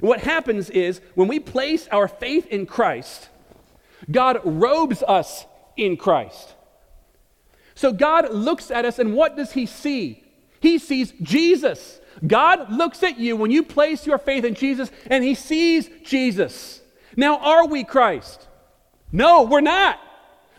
What 0.00 0.20
happens 0.20 0.70
is 0.70 1.00
when 1.14 1.28
we 1.28 1.38
place 1.38 1.88
our 1.88 2.08
faith 2.08 2.46
in 2.46 2.66
Christ, 2.66 3.28
God 4.10 4.40
robes 4.44 5.02
us 5.02 5.46
in 5.76 5.96
Christ. 5.96 6.54
So 7.74 7.92
God 7.92 8.32
looks 8.32 8.70
at 8.70 8.84
us, 8.84 8.98
and 8.98 9.14
what 9.14 9.36
does 9.36 9.52
He 9.52 9.66
see? 9.66 10.24
He 10.60 10.78
sees 10.78 11.12
Jesus. 11.22 12.00
God 12.26 12.72
looks 12.72 13.02
at 13.02 13.18
you 13.18 13.36
when 13.36 13.50
you 13.50 13.62
place 13.62 14.06
your 14.06 14.18
faith 14.18 14.44
in 14.44 14.54
Jesus, 14.54 14.90
and 15.06 15.24
He 15.24 15.34
sees 15.34 15.88
Jesus. 16.04 16.80
Now, 17.16 17.38
are 17.38 17.66
we 17.66 17.84
Christ? 17.84 18.48
No, 19.10 19.42
we're 19.42 19.60
not. 19.60 19.98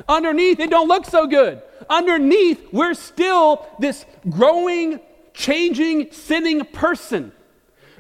Underneath, 0.08 0.60
it 0.60 0.70
don't 0.70 0.88
look 0.88 1.06
so 1.06 1.28
good. 1.28 1.62
Underneath, 1.90 2.72
we're 2.72 2.94
still 2.94 3.68
this 3.80 4.06
growing, 4.30 5.00
changing, 5.34 6.12
sinning 6.12 6.66
person. 6.66 7.32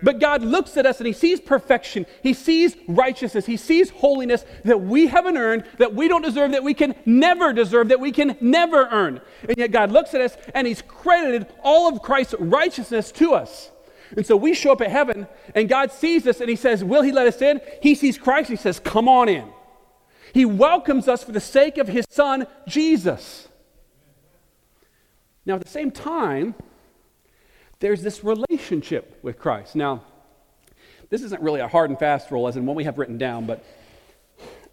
But 0.03 0.19
God 0.19 0.43
looks 0.43 0.75
at 0.75 0.85
us 0.85 0.99
and 0.99 1.07
He 1.07 1.13
sees 1.13 1.39
perfection. 1.39 2.05
He 2.21 2.33
sees 2.33 2.75
righteousness. 2.87 3.45
He 3.45 3.55
sees 3.55 3.89
holiness 3.89 4.45
that 4.65 4.81
we 4.81 5.07
haven't 5.07 5.37
earned, 5.37 5.63
that 5.77 5.95
we 5.95 6.09
don't 6.09 6.21
deserve, 6.21 6.51
that 6.51 6.63
we 6.63 6.73
can 6.73 6.93
never 7.05 7.53
deserve, 7.53 7.87
that 7.87 8.01
we 8.01 8.11
can 8.11 8.37
never 8.41 8.87
earn. 8.91 9.21
And 9.47 9.57
yet 9.57 9.71
God 9.71 9.91
looks 9.91 10.13
at 10.13 10.21
us 10.21 10.35
and 10.53 10.67
He's 10.67 10.81
credited 10.81 11.47
all 11.63 11.87
of 11.87 12.01
Christ's 12.01 12.35
righteousness 12.37 13.11
to 13.13 13.33
us. 13.33 13.71
And 14.15 14.25
so 14.25 14.35
we 14.35 14.53
show 14.53 14.73
up 14.73 14.81
at 14.81 14.91
heaven 14.91 15.25
and 15.55 15.69
God 15.69 15.91
sees 15.91 16.27
us 16.27 16.41
and 16.41 16.49
He 16.49 16.57
says, 16.57 16.83
Will 16.83 17.01
He 17.01 17.13
let 17.13 17.25
us 17.25 17.41
in? 17.41 17.61
He 17.81 17.95
sees 17.95 18.17
Christ. 18.17 18.49
He 18.49 18.57
says, 18.57 18.79
Come 18.79 19.07
on 19.07 19.29
in. 19.29 19.47
He 20.33 20.43
welcomes 20.43 21.07
us 21.07 21.23
for 21.23 21.31
the 21.31 21.39
sake 21.39 21.77
of 21.77 21.87
His 21.87 22.05
Son, 22.09 22.45
Jesus. 22.67 23.47
Now, 25.45 25.55
at 25.55 25.63
the 25.63 25.69
same 25.69 25.91
time, 25.91 26.55
there's 27.83 28.01
this 28.01 28.23
relationship 28.23 29.19
with 29.23 29.37
Christ. 29.37 29.75
Now, 29.75 30.03
this 31.09 31.21
isn't 31.21 31.41
really 31.41 31.59
a 31.59 31.67
hard 31.67 31.89
and 31.89 31.99
fast 31.99 32.31
rule, 32.31 32.47
as 32.47 32.55
in 32.55 32.65
one 32.65 32.77
we 32.77 32.85
have 32.85 32.97
written 32.97 33.17
down, 33.17 33.45
but 33.45 33.61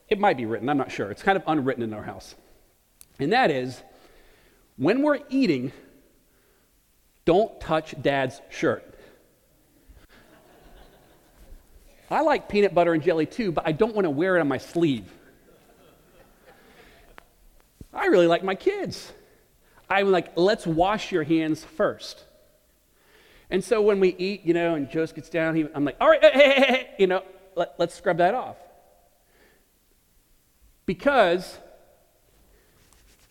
it 0.09 0.21
might 0.21 0.37
be 0.37 0.47
written. 0.47 0.69
I'm 0.69 0.79
not 0.79 0.93
sure. 0.93 1.11
It's 1.11 1.21
kind 1.21 1.35
of 1.35 1.43
unwritten 1.49 1.83
in 1.83 1.93
our 1.93 2.05
house. 2.05 2.37
And 3.19 3.33
that 3.33 3.51
is 3.51 3.83
when 4.77 5.03
we're 5.03 5.19
eating, 5.29 5.73
don't 7.25 7.61
touch 7.61 8.01
dad's 8.01 8.41
shirt. 8.49 8.95
I 12.13 12.21
like 12.21 12.49
peanut 12.49 12.75
butter 12.75 12.93
and 12.93 13.03
jelly 13.03 13.27
too, 13.27 13.51
but 13.51 13.67
I 13.67 13.73
don't 13.73 13.97
want 13.97 14.05
to 14.05 14.11
wear 14.11 14.37
it 14.37 14.41
on 14.41 14.47
my 14.47 14.59
sleeve. 14.59 15.13
I 17.93 18.07
really 18.07 18.29
like 18.29 18.45
my 18.45 18.55
kids. 18.55 19.13
I'm 19.89 20.13
like, 20.13 20.31
let's 20.37 20.65
wash 20.65 21.11
your 21.11 21.25
hands 21.25 21.65
first. 21.65 22.23
And 23.51 23.65
so 23.65 23.83
when 23.83 23.99
we 23.99 24.15
eat, 24.17 24.45
you 24.45 24.55
know, 24.55 24.75
and 24.77 24.89
Joseph 24.89 25.17
gets 25.17 25.29
down, 25.29 25.57
he, 25.57 25.67
I'm 25.75 25.85
like, 25.85 25.97
all 26.01 26.09
right, 26.09 26.23
hey, 26.23 26.31
hey, 26.33 26.53
hey, 26.53 26.91
you 26.99 27.07
know, 27.07 27.23
let, 27.57 27.75
let's 27.79 27.95
scrub 27.95 28.19
that 28.19 28.35
off. 28.35 28.57
Because 30.87 31.59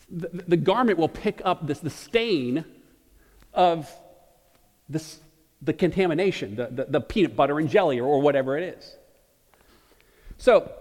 the, 0.10 0.30
the 0.48 0.58
garment 0.58 0.98
will 0.98 1.10
pick 1.10 1.42
up 1.46 1.66
this, 1.66 1.80
the 1.80 1.90
stain 1.90 2.66
of 3.54 3.90
this, 4.90 5.20
the 5.62 5.74
contamination, 5.74 6.56
the, 6.56 6.68
the, 6.68 6.86
the 6.86 7.02
peanut 7.02 7.36
butter 7.36 7.60
and 7.60 7.70
jelly 7.70 8.00
or, 8.00 8.06
or 8.06 8.22
whatever 8.22 8.58
it 8.58 8.78
is. 8.78 8.96
So, 10.38 10.72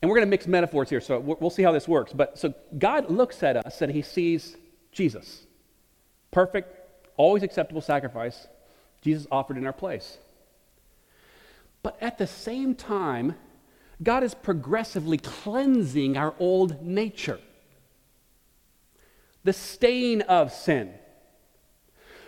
and 0.00 0.08
we're 0.08 0.16
going 0.16 0.26
to 0.26 0.30
mix 0.30 0.46
metaphors 0.46 0.88
here, 0.88 1.00
so 1.00 1.18
we'll 1.18 1.50
see 1.50 1.62
how 1.62 1.72
this 1.72 1.88
works. 1.88 2.12
But 2.12 2.38
so 2.38 2.54
God 2.78 3.10
looks 3.10 3.42
at 3.42 3.56
us 3.56 3.82
and 3.82 3.92
he 3.92 4.02
sees 4.02 4.56
Jesus, 4.92 5.46
perfect, 6.30 6.77
always 7.18 7.42
acceptable 7.42 7.82
sacrifice 7.82 8.46
Jesus 9.02 9.26
offered 9.30 9.58
in 9.58 9.66
our 9.66 9.72
place. 9.72 10.16
But 11.82 11.98
at 12.00 12.18
the 12.18 12.26
same 12.26 12.74
time, 12.74 13.36
God 14.02 14.22
is 14.22 14.34
progressively 14.34 15.18
cleansing 15.18 16.16
our 16.16 16.34
old 16.38 16.82
nature, 16.82 17.40
the 19.44 19.52
stain 19.52 20.22
of 20.22 20.52
sin. 20.52 20.94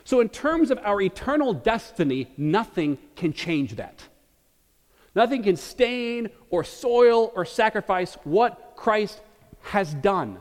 So, 0.04 0.20
in 0.20 0.28
terms 0.28 0.70
of 0.70 0.78
our 0.82 1.00
eternal 1.00 1.52
destiny, 1.52 2.32
nothing 2.36 2.98
can 3.14 3.32
change 3.32 3.76
that. 3.76 4.02
Nothing 5.14 5.42
can 5.42 5.56
stain 5.56 6.30
or 6.50 6.64
soil 6.64 7.32
or 7.34 7.44
sacrifice 7.44 8.14
what 8.24 8.72
Christ 8.76 9.20
has 9.62 9.92
done. 9.92 10.38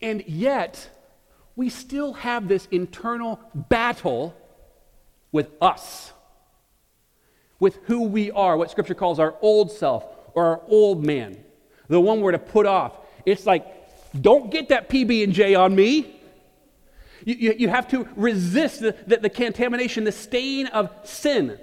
And 0.00 0.24
yet, 0.26 0.90
we 1.56 1.68
still 1.68 2.14
have 2.14 2.48
this 2.48 2.66
internal 2.70 3.40
battle 3.54 4.34
with 5.30 5.50
us, 5.60 6.12
with 7.58 7.78
who 7.84 8.04
we 8.04 8.30
are, 8.30 8.56
what 8.56 8.70
Scripture 8.70 8.94
calls 8.94 9.18
our 9.18 9.34
old 9.40 9.70
self 9.70 10.04
or 10.34 10.44
our 10.46 10.60
old 10.68 11.04
man, 11.04 11.36
the 11.88 12.00
one 12.00 12.20
we're 12.20 12.32
to 12.32 12.38
put 12.38 12.66
off. 12.66 12.96
It's 13.26 13.46
like, 13.46 13.66
don't 14.20 14.50
get 14.50 14.68
that 14.70 14.88
PB 14.88 15.24
and 15.24 15.32
J 15.32 15.54
on 15.54 15.74
me. 15.74 16.20
You, 17.24 17.34
you, 17.34 17.54
you 17.58 17.68
have 17.68 17.88
to 17.88 18.08
resist 18.16 18.80
the, 18.80 18.96
the, 19.06 19.18
the 19.18 19.30
contamination, 19.30 20.04
the 20.04 20.12
stain 20.12 20.66
of 20.68 20.90
sin. 21.04 21.58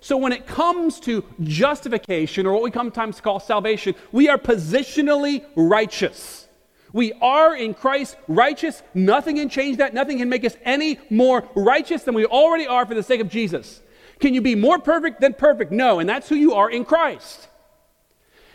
So 0.00 0.16
when 0.16 0.32
it 0.32 0.46
comes 0.46 1.00
to 1.00 1.24
justification, 1.42 2.46
or 2.46 2.52
what 2.52 2.62
we 2.62 2.70
sometimes 2.70 3.20
call 3.20 3.40
salvation, 3.40 3.94
we 4.12 4.28
are 4.28 4.38
positionally 4.38 5.44
righteous. 5.56 6.47
We 6.92 7.12
are 7.14 7.54
in 7.54 7.74
Christ 7.74 8.16
righteous. 8.28 8.82
Nothing 8.94 9.36
can 9.36 9.48
change 9.48 9.78
that. 9.78 9.94
Nothing 9.94 10.18
can 10.18 10.28
make 10.28 10.44
us 10.44 10.56
any 10.64 10.98
more 11.10 11.46
righteous 11.54 12.02
than 12.04 12.14
we 12.14 12.24
already 12.24 12.66
are 12.66 12.86
for 12.86 12.94
the 12.94 13.02
sake 13.02 13.20
of 13.20 13.28
Jesus. 13.28 13.80
Can 14.20 14.34
you 14.34 14.40
be 14.40 14.54
more 14.54 14.78
perfect 14.78 15.20
than 15.20 15.34
perfect? 15.34 15.70
No, 15.70 16.00
and 16.00 16.08
that's 16.08 16.28
who 16.28 16.34
you 16.34 16.54
are 16.54 16.70
in 16.70 16.84
Christ. 16.84 17.48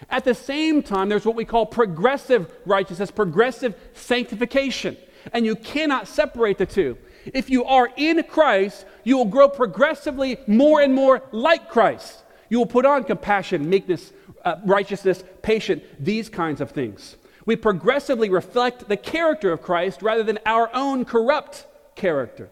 At 0.09 0.25
the 0.25 0.35
same 0.35 0.83
time, 0.83 1.09
there's 1.09 1.25
what 1.25 1.35
we 1.35 1.45
call 1.45 1.65
progressive 1.65 2.51
righteousness, 2.65 3.11
progressive 3.11 3.75
sanctification. 3.93 4.97
And 5.31 5.45
you 5.45 5.55
cannot 5.55 6.07
separate 6.07 6.57
the 6.57 6.65
two. 6.65 6.97
If 7.25 7.49
you 7.49 7.63
are 7.63 7.89
in 7.95 8.21
Christ, 8.23 8.85
you 9.03 9.17
will 9.17 9.25
grow 9.25 9.47
progressively 9.47 10.37
more 10.45 10.81
and 10.81 10.93
more 10.93 11.21
like 11.31 11.69
Christ. 11.69 12.23
You 12.49 12.57
will 12.57 12.65
put 12.65 12.85
on 12.85 13.05
compassion, 13.05 13.69
meekness, 13.69 14.11
uh, 14.43 14.57
righteousness, 14.65 15.23
patience, 15.41 15.83
these 15.99 16.27
kinds 16.27 16.59
of 16.59 16.71
things. 16.71 17.15
We 17.45 17.55
progressively 17.55 18.29
reflect 18.29 18.87
the 18.87 18.97
character 18.97 19.51
of 19.51 19.61
Christ 19.61 20.01
rather 20.01 20.23
than 20.23 20.39
our 20.45 20.69
own 20.73 21.05
corrupt 21.05 21.67
character. 21.95 22.49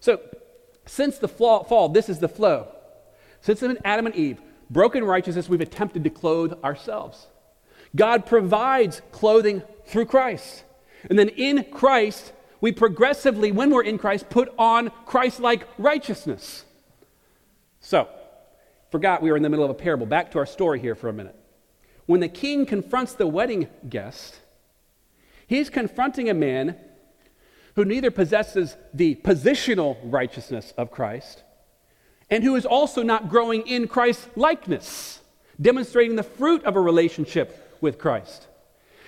So, 0.00 0.20
since 0.86 1.18
the 1.18 1.28
fall, 1.28 1.88
this 1.88 2.08
is 2.08 2.18
the 2.18 2.28
flow. 2.28 2.68
Since 3.40 3.62
Adam 3.84 4.06
and 4.06 4.14
Eve, 4.14 4.40
broken 4.70 5.04
righteousness, 5.04 5.48
we've 5.48 5.60
attempted 5.60 6.04
to 6.04 6.10
clothe 6.10 6.52
ourselves. 6.64 7.26
God 7.94 8.26
provides 8.26 9.02
clothing 9.10 9.62
through 9.86 10.06
Christ. 10.06 10.64
And 11.10 11.18
then 11.18 11.28
in 11.28 11.64
Christ, 11.72 12.32
we 12.60 12.72
progressively, 12.72 13.52
when 13.52 13.70
we're 13.70 13.82
in 13.82 13.98
Christ, 13.98 14.30
put 14.30 14.52
on 14.56 14.90
Christ 15.04 15.40
like 15.40 15.66
righteousness. 15.78 16.64
So, 17.80 18.08
forgot 18.90 19.22
we 19.22 19.30
were 19.30 19.36
in 19.36 19.42
the 19.42 19.50
middle 19.50 19.64
of 19.64 19.70
a 19.70 19.74
parable. 19.74 20.06
Back 20.06 20.30
to 20.32 20.38
our 20.38 20.46
story 20.46 20.78
here 20.78 20.94
for 20.94 21.08
a 21.08 21.12
minute. 21.12 21.36
When 22.06 22.20
the 22.20 22.28
king 22.28 22.66
confronts 22.66 23.14
the 23.14 23.26
wedding 23.26 23.68
guest, 23.88 24.40
he's 25.46 25.70
confronting 25.70 26.28
a 26.28 26.34
man 26.34 26.76
who 27.74 27.84
neither 27.84 28.10
possesses 28.10 28.76
the 28.92 29.14
positional 29.16 29.96
righteousness 30.04 30.74
of 30.76 30.90
Christ 30.90 31.42
and 32.30 32.44
who 32.44 32.56
is 32.56 32.66
also 32.66 33.02
not 33.02 33.28
growing 33.28 33.66
in 33.66 33.88
Christ's 33.88 34.28
likeness, 34.36 35.20
demonstrating 35.60 36.16
the 36.16 36.22
fruit 36.22 36.64
of 36.64 36.76
a 36.76 36.80
relationship 36.80 37.76
with 37.80 37.98
Christ. 37.98 38.46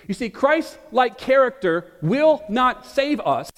You 0.06 0.14
see, 0.14 0.28
Christ 0.28 0.78
like 0.92 1.16
character 1.16 1.92
will 2.02 2.42
not 2.48 2.86
save 2.86 3.20
us, 3.20 3.50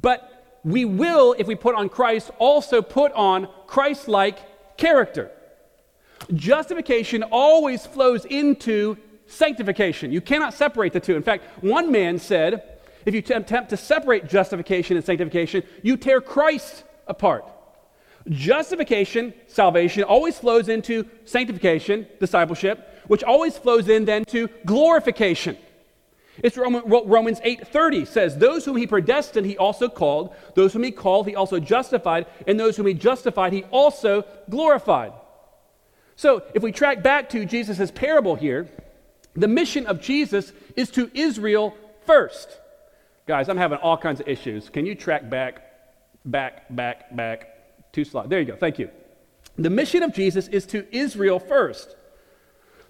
but 0.00 0.58
we 0.64 0.84
will, 0.84 1.34
if 1.38 1.46
we 1.46 1.54
put 1.54 1.76
on 1.76 1.88
Christ, 1.88 2.30
also 2.38 2.82
put 2.82 3.12
on 3.12 3.48
Christ 3.68 4.08
like 4.08 4.76
character. 4.76 5.30
Justification 6.34 7.22
always 7.24 7.86
flows 7.86 8.24
into 8.24 8.96
sanctification. 9.26 10.12
You 10.12 10.20
cannot 10.20 10.54
separate 10.54 10.92
the 10.92 11.00
two. 11.00 11.16
In 11.16 11.22
fact, 11.22 11.44
one 11.62 11.90
man 11.92 12.18
said, 12.18 12.78
if 13.04 13.14
you 13.14 13.20
attempt 13.20 13.70
to 13.70 13.76
separate 13.76 14.28
justification 14.28 14.96
and 14.96 15.04
sanctification, 15.06 15.62
you 15.82 15.96
tear 15.96 16.20
Christ 16.20 16.84
apart. 17.06 17.44
Justification, 18.28 19.32
salvation, 19.46 20.02
always 20.02 20.36
flows 20.38 20.68
into 20.68 21.06
sanctification, 21.24 22.06
discipleship, 22.18 23.04
which 23.06 23.22
always 23.22 23.56
flows 23.56 23.88
in 23.88 24.04
then 24.04 24.24
to 24.24 24.48
glorification. 24.64 25.56
It's 26.42 26.56
Romans 26.56 27.40
8:30 27.44 28.04
says, 28.04 28.36
"Those 28.36 28.64
whom 28.64 28.76
he 28.76 28.86
predestined 28.86 29.46
he 29.46 29.56
also 29.56 29.88
called, 29.88 30.34
those 30.54 30.72
whom 30.72 30.82
he 30.82 30.90
called 30.90 31.28
he 31.28 31.36
also 31.36 31.60
justified, 31.60 32.26
and 32.46 32.58
those 32.58 32.76
whom 32.76 32.86
he 32.86 32.94
justified 32.94 33.52
he 33.52 33.62
also 33.70 34.24
glorified." 34.50 35.12
So, 36.16 36.42
if 36.54 36.62
we 36.62 36.72
track 36.72 37.02
back 37.02 37.28
to 37.30 37.44
Jesus' 37.44 37.90
parable 37.90 38.36
here, 38.36 38.68
the 39.34 39.48
mission 39.48 39.86
of 39.86 40.00
Jesus 40.00 40.52
is 40.74 40.90
to 40.92 41.10
Israel 41.12 41.76
first. 42.06 42.58
Guys, 43.26 43.50
I'm 43.50 43.58
having 43.58 43.78
all 43.78 43.98
kinds 43.98 44.20
of 44.20 44.28
issues. 44.28 44.70
Can 44.70 44.86
you 44.86 44.94
track 44.94 45.28
back, 45.28 45.62
back, 46.24 46.74
back, 46.74 47.14
back? 47.14 47.92
Two 47.92 48.04
slides. 48.04 48.30
There 48.30 48.40
you 48.40 48.46
go. 48.46 48.56
Thank 48.56 48.78
you. 48.78 48.88
The 49.56 49.68
mission 49.68 50.02
of 50.02 50.14
Jesus 50.14 50.48
is 50.48 50.64
to 50.66 50.86
Israel 50.94 51.38
first. 51.38 51.94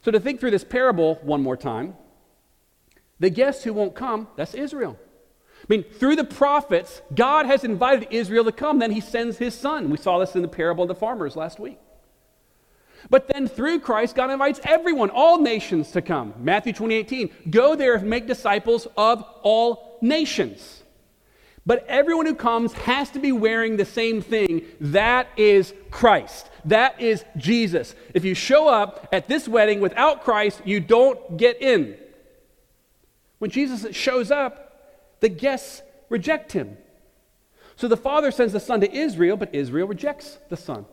So, 0.04 0.12
to 0.12 0.20
think 0.20 0.38
through 0.38 0.52
this 0.52 0.64
parable 0.64 1.16
one 1.22 1.42
more 1.42 1.56
time, 1.56 1.94
the 3.18 3.30
guests 3.30 3.64
who 3.64 3.72
won't 3.72 3.96
come, 3.96 4.28
that's 4.36 4.54
Israel. 4.54 4.96
I 5.62 5.64
mean, 5.68 5.82
through 5.82 6.14
the 6.14 6.24
prophets, 6.24 7.02
God 7.12 7.46
has 7.46 7.64
invited 7.64 8.06
Israel 8.12 8.44
to 8.44 8.52
come. 8.52 8.78
Then 8.78 8.92
he 8.92 9.00
sends 9.00 9.36
his 9.36 9.52
son. 9.54 9.90
We 9.90 9.96
saw 9.96 10.20
this 10.20 10.36
in 10.36 10.42
the 10.42 10.48
parable 10.48 10.84
of 10.84 10.88
the 10.88 10.94
farmers 10.94 11.34
last 11.34 11.58
week. 11.58 11.78
But 13.10 13.28
then 13.28 13.46
through 13.46 13.80
Christ, 13.80 14.16
God 14.16 14.30
invites 14.30 14.60
everyone, 14.64 15.10
all 15.10 15.40
nations 15.40 15.92
to 15.92 16.02
come. 16.02 16.34
Matthew 16.38 16.72
20, 16.72 17.32
Go 17.50 17.74
there 17.76 17.94
and 17.94 18.08
make 18.08 18.26
disciples 18.26 18.86
of 18.96 19.22
all 19.42 19.98
nations. 20.00 20.82
But 21.64 21.84
everyone 21.88 22.26
who 22.26 22.34
comes 22.34 22.72
has 22.72 23.10
to 23.10 23.18
be 23.18 23.32
wearing 23.32 23.76
the 23.76 23.84
same 23.84 24.22
thing. 24.22 24.64
That 24.80 25.28
is 25.36 25.74
Christ. 25.90 26.48
That 26.64 27.00
is 27.00 27.24
Jesus. 27.36 27.94
If 28.14 28.24
you 28.24 28.34
show 28.34 28.68
up 28.68 29.08
at 29.12 29.26
this 29.26 29.48
wedding 29.48 29.80
without 29.80 30.22
Christ, 30.22 30.62
you 30.64 30.78
don't 30.78 31.36
get 31.36 31.60
in. 31.60 31.96
When 33.38 33.50
Jesus 33.50 33.94
shows 33.94 34.30
up, 34.30 35.20
the 35.20 35.28
guests 35.28 35.82
reject 36.08 36.52
him. 36.52 36.76
So 37.74 37.88
the 37.88 37.96
Father 37.96 38.30
sends 38.30 38.52
the 38.52 38.60
Son 38.60 38.80
to 38.80 38.90
Israel, 38.90 39.36
but 39.36 39.54
Israel 39.54 39.88
rejects 39.88 40.38
the 40.48 40.56
Son. 40.56 40.86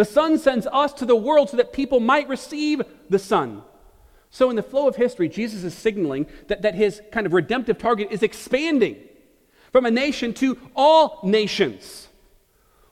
The 0.00 0.06
Son 0.06 0.38
sends 0.38 0.66
us 0.66 0.94
to 0.94 1.04
the 1.04 1.14
world 1.14 1.50
so 1.50 1.58
that 1.58 1.74
people 1.74 2.00
might 2.00 2.26
receive 2.26 2.80
the 3.10 3.18
Son. 3.18 3.62
So, 4.30 4.48
in 4.48 4.56
the 4.56 4.62
flow 4.62 4.88
of 4.88 4.96
history, 4.96 5.28
Jesus 5.28 5.62
is 5.62 5.74
signaling 5.74 6.26
that, 6.46 6.62
that 6.62 6.74
his 6.74 7.02
kind 7.12 7.26
of 7.26 7.34
redemptive 7.34 7.76
target 7.76 8.08
is 8.10 8.22
expanding 8.22 8.96
from 9.70 9.84
a 9.84 9.90
nation 9.90 10.32
to 10.32 10.56
all 10.74 11.20
nations. 11.22 12.08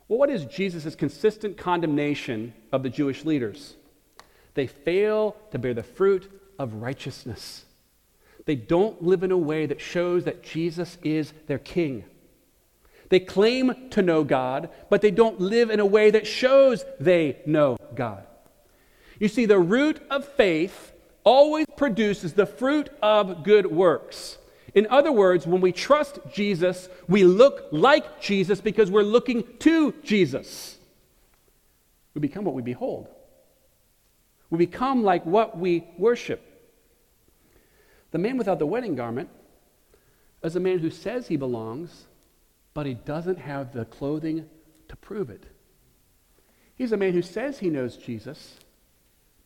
Well, 0.07 0.19
what 0.19 0.29
is 0.29 0.45
Jesus' 0.45 0.95
consistent 0.95 1.57
condemnation 1.57 2.53
of 2.73 2.83
the 2.83 2.91
Jewish 2.91 3.25
leaders? 3.25 3.77
They 4.53 4.67
fail 4.67 5.35
to 5.51 5.59
bear 5.59 5.73
the 5.73 5.83
fruit 5.83 6.31
of 6.59 6.75
righteousness. 6.75 7.65
They 8.45 8.55
don't 8.55 9.03
live 9.03 9.23
in 9.23 9.31
a 9.31 9.39
way 9.39 9.65
that 9.65 9.81
shows 9.81 10.25
that 10.25 10.43
Jesus 10.43 10.99
is 11.03 11.33
their 11.47 11.59
king. 11.59 12.05
They 13.09 13.21
claim 13.21 13.89
to 13.91 14.03
know 14.03 14.25
God, 14.25 14.69
but 14.91 15.01
they 15.01 15.11
don't 15.11 15.41
live 15.41 15.71
in 15.71 15.81
a 15.81 15.87
way 15.87 16.11
that 16.11 16.27
shows 16.27 16.85
they 17.01 17.39
know 17.47 17.79
God. 17.95 18.27
You 19.19 19.29
see, 19.29 19.47
the 19.47 19.59
root 19.59 20.01
of 20.11 20.27
faith 20.27 20.93
always 21.25 21.67
produces 21.77 22.35
the 22.35 22.47
fruit 22.47 22.91
of 23.03 23.43
good 23.45 23.67
works. 23.67 24.39
In 24.75 24.87
other 24.89 25.11
words, 25.11 25.47
when 25.47 25.61
we 25.61 25.73
trust 25.73 26.19
Jesus, 26.33 26.89
we 27.09 27.25
look 27.25 27.69
like 27.73 28.21
Jesus 28.21 28.61
because 28.61 28.91
we're 28.91 29.03
looking 29.03 29.45
to 29.61 29.95
Jesus. 30.03 30.79
We 32.15 32.21
become 32.21 32.45
what 32.45 32.55
we 32.55 32.63
behold. 32.63 33.09
We 34.51 34.59
become 34.59 35.03
like 35.03 35.25
what 35.25 35.59
we 35.59 35.87
worship. 35.97 36.43
The 38.11 38.19
man 38.19 38.39
without 38.39 38.59
the 38.59 38.67
wedding 38.67 38.95
garment 38.95 39.29
is 40.43 40.57
a 40.57 40.61
man 40.61 40.79
who 40.79 40.91
says 40.91 41.29
he 41.29 41.37
belongs, 41.37 42.07
but 42.79 42.87
he 42.87 42.95
doesn't 42.95 43.41
have 43.41 43.73
the 43.73 43.85
clothing 43.87 44.49
to 44.87 44.95
prove 44.95 45.31
it. 45.31 45.43
He's 46.77 46.93
a 46.93 46.97
man 46.97 47.13
who 47.13 47.23
says 47.23 47.59
he 47.59 47.71
knows 47.71 47.97
Jesus, 47.97 48.55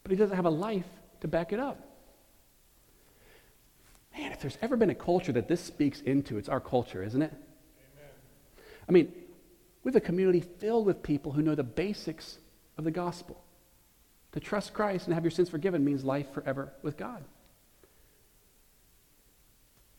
but 0.03 0.11
he 0.11 0.18
doesn't 0.18 0.37
have 0.37 0.45
a 0.45 0.51
life 0.51 0.85
to 1.23 1.29
back 1.29 1.51
it 1.51 1.59
up. 1.59 1.81
Man, 4.14 4.33
if 4.33 4.42
there's 4.42 4.59
ever 4.61 4.77
been 4.77 4.90
a 4.90 4.95
culture 4.95 5.33
that 5.33 5.49
this 5.49 5.62
speaks 5.62 6.03
into, 6.03 6.37
it's 6.37 6.51
our 6.51 6.61
culture, 6.61 7.03
isn't 7.03 7.23
it? 7.23 7.33
Amen. 7.33 8.11
I 8.87 8.92
mean, 8.92 9.11
we 9.83 9.88
have 9.88 9.97
a 9.97 10.05
community 10.05 10.40
filled 10.42 10.85
with 10.85 11.03
people 11.03 11.33
who 11.33 11.40
know 11.40 11.55
the 11.55 11.62
basics 11.62 12.37
of 12.77 12.85
the 12.85 12.90
gospel. 12.90 13.42
To 14.33 14.40
trust 14.40 14.75
Christ 14.75 15.07
and 15.07 15.14
have 15.14 15.25
your 15.25 15.31
sins 15.31 15.49
forgiven 15.49 15.87
means 15.87 16.05
life 16.05 16.31
forever 16.35 16.71
with 16.83 16.99
God. 16.99 17.25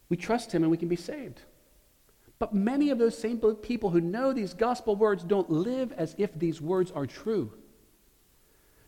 We 0.07 0.17
trust 0.17 0.51
Him 0.51 0.61
and 0.61 0.69
we 0.69 0.77
can 0.77 0.87
be 0.87 0.95
saved. 0.95 1.41
But 2.43 2.53
many 2.53 2.89
of 2.89 2.97
those 2.97 3.17
same 3.17 3.37
people 3.37 3.91
who 3.91 4.01
know 4.01 4.33
these 4.33 4.53
gospel 4.53 4.97
words 4.97 5.23
don't 5.23 5.49
live 5.49 5.93
as 5.93 6.13
if 6.17 6.37
these 6.37 6.59
words 6.59 6.91
are 6.91 7.05
true. 7.05 7.53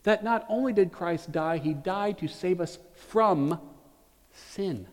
That 0.03 0.25
not 0.25 0.45
only 0.49 0.73
did 0.73 0.91
Christ 0.91 1.31
die, 1.31 1.59
He 1.59 1.73
died 1.73 2.17
to 2.17 2.27
save 2.27 2.59
us 2.59 2.77
from 3.07 3.57
sin 4.33 4.87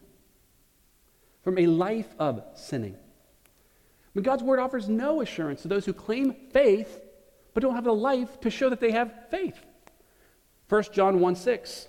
from 1.43 1.59
a 1.59 1.67
life 1.67 2.15
of 2.21 2.45
sinning. 2.55 2.95
But 4.15 4.23
God's 4.23 4.45
word 4.45 4.61
offers 4.61 4.89
no 4.89 5.23
assurance 5.23 5.63
to 5.63 5.69
those 5.69 5.85
who 5.85 5.93
claim 5.93 6.33
faith 6.53 7.01
but 7.55 7.65
don't 7.65 7.75
have 7.75 7.83
the 7.83 7.93
life 7.93 8.41
to 8.43 8.49
show 8.49 8.71
that 8.71 8.79
they 8.79 8.93
have 8.93 9.13
faith. 9.29 9.59
1 10.69 10.85
John 10.93 11.19
1 11.19 11.35
6. 11.35 11.89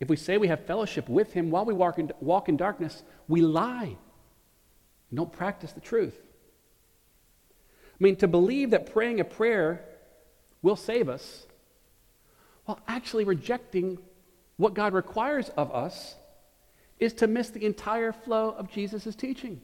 If 0.00 0.08
we 0.08 0.16
say 0.16 0.36
we 0.36 0.48
have 0.48 0.66
fellowship 0.66 1.08
with 1.08 1.32
him 1.32 1.52
while 1.52 1.64
we 1.64 1.74
walk 1.74 2.00
in, 2.00 2.10
walk 2.18 2.48
in 2.48 2.56
darkness, 2.56 3.04
we 3.28 3.40
lie 3.40 3.96
don't 5.14 5.32
practice 5.32 5.72
the 5.72 5.80
truth. 5.80 6.18
I 7.92 8.02
mean, 8.02 8.16
to 8.16 8.28
believe 8.28 8.70
that 8.70 8.92
praying 8.92 9.20
a 9.20 9.24
prayer 9.24 9.84
will 10.62 10.76
save 10.76 11.08
us 11.08 11.46
while 12.64 12.80
actually 12.88 13.24
rejecting 13.24 13.98
what 14.56 14.74
God 14.74 14.92
requires 14.92 15.48
of 15.50 15.72
us 15.74 16.14
is 16.98 17.12
to 17.14 17.26
miss 17.26 17.50
the 17.50 17.64
entire 17.64 18.12
flow 18.12 18.50
of 18.50 18.70
Jesus' 18.70 19.14
teaching. 19.16 19.60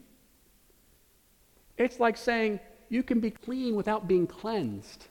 It's 1.77 1.99
like 1.99 2.17
saying 2.17 2.59
you 2.89 3.03
can 3.03 3.19
be 3.19 3.31
clean 3.31 3.75
without 3.75 4.07
being 4.07 4.27
cleansed. 4.27 5.05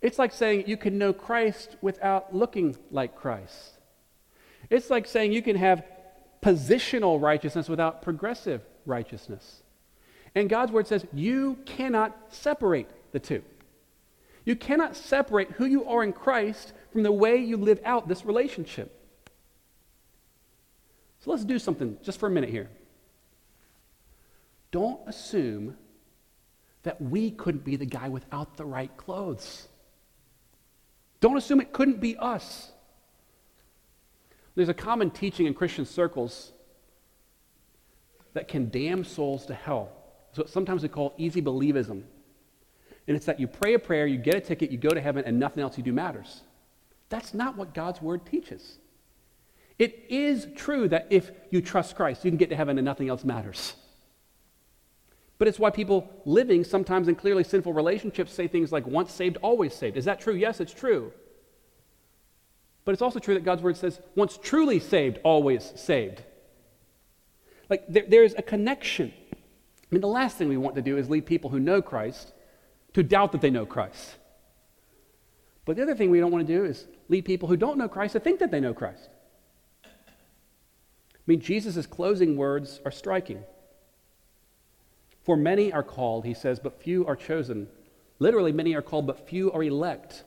It's 0.00 0.18
like 0.18 0.32
saying 0.32 0.64
you 0.66 0.76
can 0.76 0.98
know 0.98 1.12
Christ 1.12 1.76
without 1.80 2.34
looking 2.34 2.76
like 2.90 3.14
Christ. 3.14 3.78
It's 4.70 4.90
like 4.90 5.06
saying 5.06 5.32
you 5.32 5.42
can 5.42 5.56
have 5.56 5.84
positional 6.42 7.20
righteousness 7.20 7.68
without 7.68 8.02
progressive 8.02 8.62
righteousness. 8.84 9.62
And 10.34 10.48
God's 10.50 10.72
word 10.72 10.86
says 10.86 11.06
you 11.12 11.58
cannot 11.66 12.16
separate 12.30 12.88
the 13.12 13.20
two. 13.20 13.42
You 14.44 14.56
cannot 14.56 14.96
separate 14.96 15.52
who 15.52 15.66
you 15.66 15.84
are 15.84 16.02
in 16.02 16.12
Christ 16.12 16.72
from 16.90 17.04
the 17.04 17.12
way 17.12 17.36
you 17.36 17.56
live 17.56 17.80
out 17.84 18.08
this 18.08 18.24
relationship. 18.24 18.98
So 21.20 21.30
let's 21.30 21.44
do 21.44 21.58
something 21.58 21.98
just 22.02 22.18
for 22.18 22.26
a 22.26 22.30
minute 22.30 22.50
here. 22.50 22.68
Don't 24.72 25.00
assume 25.06 25.76
that 26.82 27.00
we 27.00 27.30
couldn't 27.30 27.64
be 27.64 27.76
the 27.76 27.86
guy 27.86 28.08
without 28.08 28.56
the 28.56 28.64
right 28.64 28.94
clothes. 28.96 29.68
Don't 31.20 31.36
assume 31.36 31.60
it 31.60 31.72
couldn't 31.72 32.00
be 32.00 32.16
us. 32.16 32.71
There's 34.54 34.68
a 34.68 34.74
common 34.74 35.10
teaching 35.10 35.46
in 35.46 35.54
Christian 35.54 35.86
circles 35.86 36.52
that 38.34 38.48
can 38.48 38.68
damn 38.70 39.04
souls 39.04 39.46
to 39.46 39.54
hell. 39.54 39.90
So 40.32 40.44
sometimes 40.46 40.82
we 40.82 40.88
call 40.88 41.14
easy 41.16 41.42
believism. 41.42 42.02
And 43.08 43.16
it's 43.16 43.26
that 43.26 43.40
you 43.40 43.46
pray 43.46 43.74
a 43.74 43.78
prayer, 43.78 44.06
you 44.06 44.18
get 44.18 44.34
a 44.34 44.40
ticket, 44.40 44.70
you 44.70 44.78
go 44.78 44.90
to 44.90 45.00
heaven, 45.00 45.24
and 45.26 45.38
nothing 45.38 45.62
else 45.62 45.76
you 45.76 45.82
do 45.82 45.92
matters. 45.92 46.42
That's 47.08 47.34
not 47.34 47.56
what 47.56 47.74
God's 47.74 48.00
word 48.00 48.24
teaches. 48.24 48.78
It 49.78 50.06
is 50.08 50.46
true 50.54 50.88
that 50.88 51.08
if 51.10 51.30
you 51.50 51.60
trust 51.60 51.96
Christ, 51.96 52.24
you 52.24 52.30
can 52.30 52.38
get 52.38 52.50
to 52.50 52.56
heaven 52.56 52.78
and 52.78 52.84
nothing 52.84 53.08
else 53.08 53.24
matters. 53.24 53.74
But 55.38 55.48
it's 55.48 55.58
why 55.58 55.70
people 55.70 56.08
living 56.24 56.62
sometimes 56.62 57.08
in 57.08 57.16
clearly 57.16 57.42
sinful 57.42 57.72
relationships 57.72 58.32
say 58.32 58.46
things 58.46 58.70
like, 58.70 58.86
once 58.86 59.12
saved, 59.12 59.38
always 59.38 59.74
saved. 59.74 59.96
Is 59.96 60.04
that 60.04 60.20
true? 60.20 60.34
Yes, 60.34 60.60
it's 60.60 60.72
true. 60.72 61.12
But 62.84 62.92
it's 62.92 63.02
also 63.02 63.18
true 63.18 63.34
that 63.34 63.44
God's 63.44 63.62
word 63.62 63.76
says, 63.76 64.00
once 64.14 64.38
truly 64.42 64.80
saved, 64.80 65.18
always 65.22 65.72
saved. 65.76 66.22
Like 67.70 67.84
there, 67.88 68.04
there's 68.08 68.34
a 68.34 68.42
connection. 68.42 69.12
I 69.32 69.86
mean, 69.90 70.00
the 70.00 70.08
last 70.08 70.36
thing 70.36 70.48
we 70.48 70.56
want 70.56 70.74
to 70.76 70.82
do 70.82 70.96
is 70.96 71.08
lead 71.08 71.26
people 71.26 71.50
who 71.50 71.60
know 71.60 71.80
Christ 71.80 72.32
to 72.94 73.02
doubt 73.02 73.32
that 73.32 73.40
they 73.40 73.50
know 73.50 73.66
Christ. 73.66 74.16
But 75.64 75.76
the 75.76 75.82
other 75.82 75.94
thing 75.94 76.10
we 76.10 76.18
don't 76.18 76.32
want 76.32 76.46
to 76.46 76.52
do 76.52 76.64
is 76.64 76.86
lead 77.08 77.24
people 77.24 77.48
who 77.48 77.56
don't 77.56 77.78
know 77.78 77.88
Christ 77.88 78.14
to 78.14 78.20
think 78.20 78.40
that 78.40 78.50
they 78.50 78.60
know 78.60 78.74
Christ. 78.74 79.08
I 79.84 79.88
mean, 81.26 81.40
Jesus' 81.40 81.86
closing 81.86 82.36
words 82.36 82.80
are 82.84 82.90
striking. 82.90 83.44
For 85.22 85.36
many 85.36 85.72
are 85.72 85.84
called, 85.84 86.24
he 86.24 86.34
says, 86.34 86.58
but 86.58 86.82
few 86.82 87.06
are 87.06 87.14
chosen. 87.14 87.68
Literally, 88.18 88.50
many 88.50 88.74
are 88.74 88.82
called, 88.82 89.06
but 89.06 89.28
few 89.28 89.52
are 89.52 89.62
elect. 89.62 90.24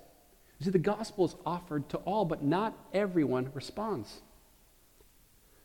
You 0.60 0.66
see, 0.66 0.72
the 0.72 0.80
gospel 0.80 1.26
is 1.26 1.36
offered 1.46 1.90
to 1.90 1.98
all, 2.00 2.26
but 2.26 2.44
not 2.44 2.78
everyone 2.94 3.50
responds. 3.54 4.22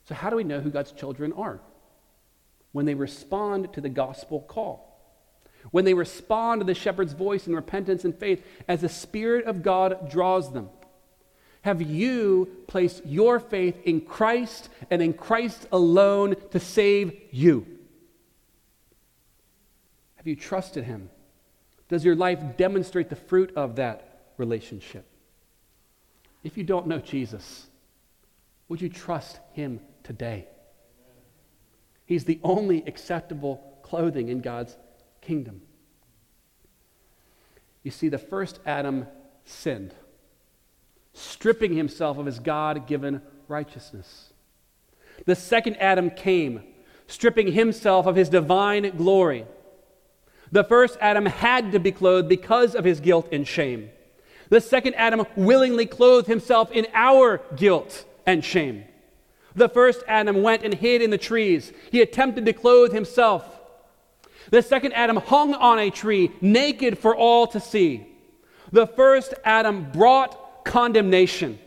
So, 0.06 0.14
how 0.14 0.30
do 0.30 0.36
we 0.36 0.44
know 0.44 0.60
who 0.60 0.70
God's 0.70 0.92
children 0.92 1.32
are? 1.32 1.60
When 2.72 2.86
they 2.86 2.94
respond 2.94 3.72
to 3.74 3.80
the 3.80 3.88
gospel 3.88 4.40
call. 4.40 4.86
When 5.70 5.84
they 5.84 5.94
respond 5.94 6.60
to 6.60 6.64
the 6.64 6.74
shepherd's 6.74 7.12
voice 7.12 7.46
in 7.46 7.54
repentance 7.54 8.04
and 8.04 8.16
faith 8.16 8.44
as 8.66 8.80
the 8.80 8.88
Spirit 8.88 9.44
of 9.44 9.62
God 9.62 10.10
draws 10.10 10.52
them. 10.52 10.70
Have 11.62 11.82
you 11.82 12.48
placed 12.66 13.04
your 13.04 13.38
faith 13.38 13.76
in 13.84 14.00
Christ 14.00 14.70
and 14.90 15.02
in 15.02 15.12
Christ 15.12 15.66
alone 15.70 16.34
to 16.52 16.58
save 16.58 17.20
you? 17.30 17.66
Have 20.16 20.26
you 20.26 20.36
trusted 20.36 20.84
Him? 20.84 21.10
Does 21.88 22.04
your 22.04 22.16
life 22.16 22.56
demonstrate 22.56 23.10
the 23.10 23.16
fruit 23.16 23.52
of 23.56 23.76
that 23.76 24.09
relationship. 24.40 25.04
If 26.42 26.56
you 26.56 26.64
don't 26.64 26.88
know 26.88 26.98
Jesus, 26.98 27.66
would 28.68 28.80
you 28.80 28.88
trust 28.88 29.38
him 29.52 29.80
today? 30.02 30.48
He's 32.06 32.24
the 32.24 32.40
only 32.42 32.82
acceptable 32.86 33.78
clothing 33.82 34.28
in 34.28 34.40
God's 34.40 34.76
kingdom. 35.20 35.62
You 37.82 37.90
see, 37.90 38.08
the 38.08 38.18
first 38.18 38.58
Adam 38.66 39.06
sinned, 39.44 39.94
stripping 41.12 41.74
himself 41.74 42.18
of 42.18 42.26
his 42.26 42.38
God 42.38 42.86
given 42.86 43.22
righteousness. 43.46 44.32
The 45.26 45.36
second 45.36 45.76
Adam 45.76 46.10
came, 46.10 46.62
stripping 47.06 47.52
himself 47.52 48.06
of 48.06 48.16
his 48.16 48.28
divine 48.28 48.96
glory. 48.96 49.46
The 50.52 50.64
first 50.64 50.96
Adam 51.00 51.26
had 51.26 51.72
to 51.72 51.78
be 51.78 51.92
clothed 51.92 52.28
because 52.28 52.74
of 52.74 52.84
his 52.84 53.00
guilt 53.00 53.28
and 53.30 53.46
shame. 53.46 53.90
The 54.50 54.60
second 54.60 54.94
Adam 54.94 55.24
willingly 55.36 55.86
clothed 55.86 56.26
himself 56.26 56.70
in 56.72 56.86
our 56.92 57.40
guilt 57.56 58.04
and 58.26 58.44
shame. 58.44 58.84
The 59.54 59.68
first 59.68 60.02
Adam 60.06 60.42
went 60.42 60.64
and 60.64 60.74
hid 60.74 61.02
in 61.02 61.10
the 61.10 61.18
trees. 61.18 61.72
He 61.90 62.02
attempted 62.02 62.44
to 62.46 62.52
clothe 62.52 62.92
himself. 62.92 63.44
The 64.50 64.62
second 64.62 64.92
Adam 64.92 65.16
hung 65.16 65.54
on 65.54 65.78
a 65.78 65.90
tree, 65.90 66.32
naked 66.40 66.98
for 66.98 67.14
all 67.14 67.46
to 67.48 67.60
see. 67.60 68.06
The 68.72 68.86
first 68.86 69.34
Adam 69.44 69.90
brought 69.92 70.64
condemnation. 70.64 71.58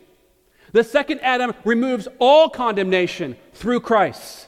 The 0.74 0.84
second 0.84 1.20
Adam 1.22 1.54
removes 1.64 2.08
all 2.20 2.50
condemnation 2.50 3.38
through 3.54 3.82
Christ. 3.82 4.48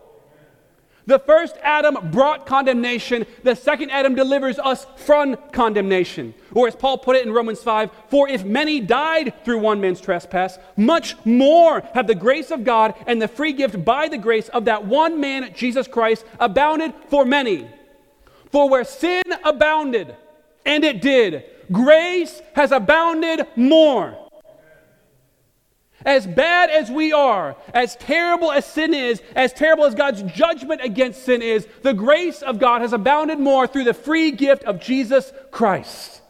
The 1.07 1.19
first 1.19 1.55
Adam 1.63 1.97
brought 2.11 2.45
condemnation. 2.45 3.25
The 3.43 3.55
second 3.55 3.89
Adam 3.89 4.15
delivers 4.15 4.59
us 4.59 4.85
from 4.97 5.35
condemnation. 5.51 6.33
Or 6.53 6.67
as 6.67 6.75
Paul 6.75 6.99
put 6.99 7.15
it 7.15 7.25
in 7.25 7.33
Romans 7.33 7.63
5 7.63 7.89
For 8.09 8.29
if 8.29 8.43
many 8.43 8.79
died 8.79 9.33
through 9.43 9.59
one 9.59 9.81
man's 9.81 10.01
trespass, 10.01 10.57
much 10.77 11.15
more 11.25 11.81
have 11.93 12.07
the 12.07 12.15
grace 12.15 12.51
of 12.51 12.63
God 12.63 12.93
and 13.07 13.21
the 13.21 13.27
free 13.27 13.53
gift 13.53 13.83
by 13.83 14.07
the 14.07 14.17
grace 14.17 14.49
of 14.49 14.65
that 14.65 14.85
one 14.85 15.19
man, 15.19 15.53
Jesus 15.55 15.87
Christ, 15.87 16.25
abounded 16.39 16.93
for 17.09 17.25
many. 17.25 17.67
For 18.51 18.69
where 18.69 18.83
sin 18.83 19.23
abounded, 19.43 20.15
and 20.65 20.83
it 20.83 21.01
did, 21.01 21.45
grace 21.71 22.41
has 22.53 22.71
abounded 22.71 23.47
more. 23.55 24.20
As 26.05 26.25
bad 26.25 26.69
as 26.69 26.89
we 26.89 27.13
are, 27.13 27.55
as 27.73 27.95
terrible 27.95 28.51
as 28.51 28.65
sin 28.65 28.93
is, 28.93 29.21
as 29.35 29.53
terrible 29.53 29.85
as 29.85 29.95
God's 29.95 30.23
judgment 30.23 30.81
against 30.83 31.23
sin 31.23 31.41
is, 31.41 31.67
the 31.83 31.93
grace 31.93 32.41
of 32.41 32.59
God 32.59 32.81
has 32.81 32.93
abounded 32.93 33.39
more 33.39 33.67
through 33.67 33.83
the 33.83 33.93
free 33.93 34.31
gift 34.31 34.63
of 34.63 34.81
Jesus 34.81 35.31
Christ. 35.51 36.21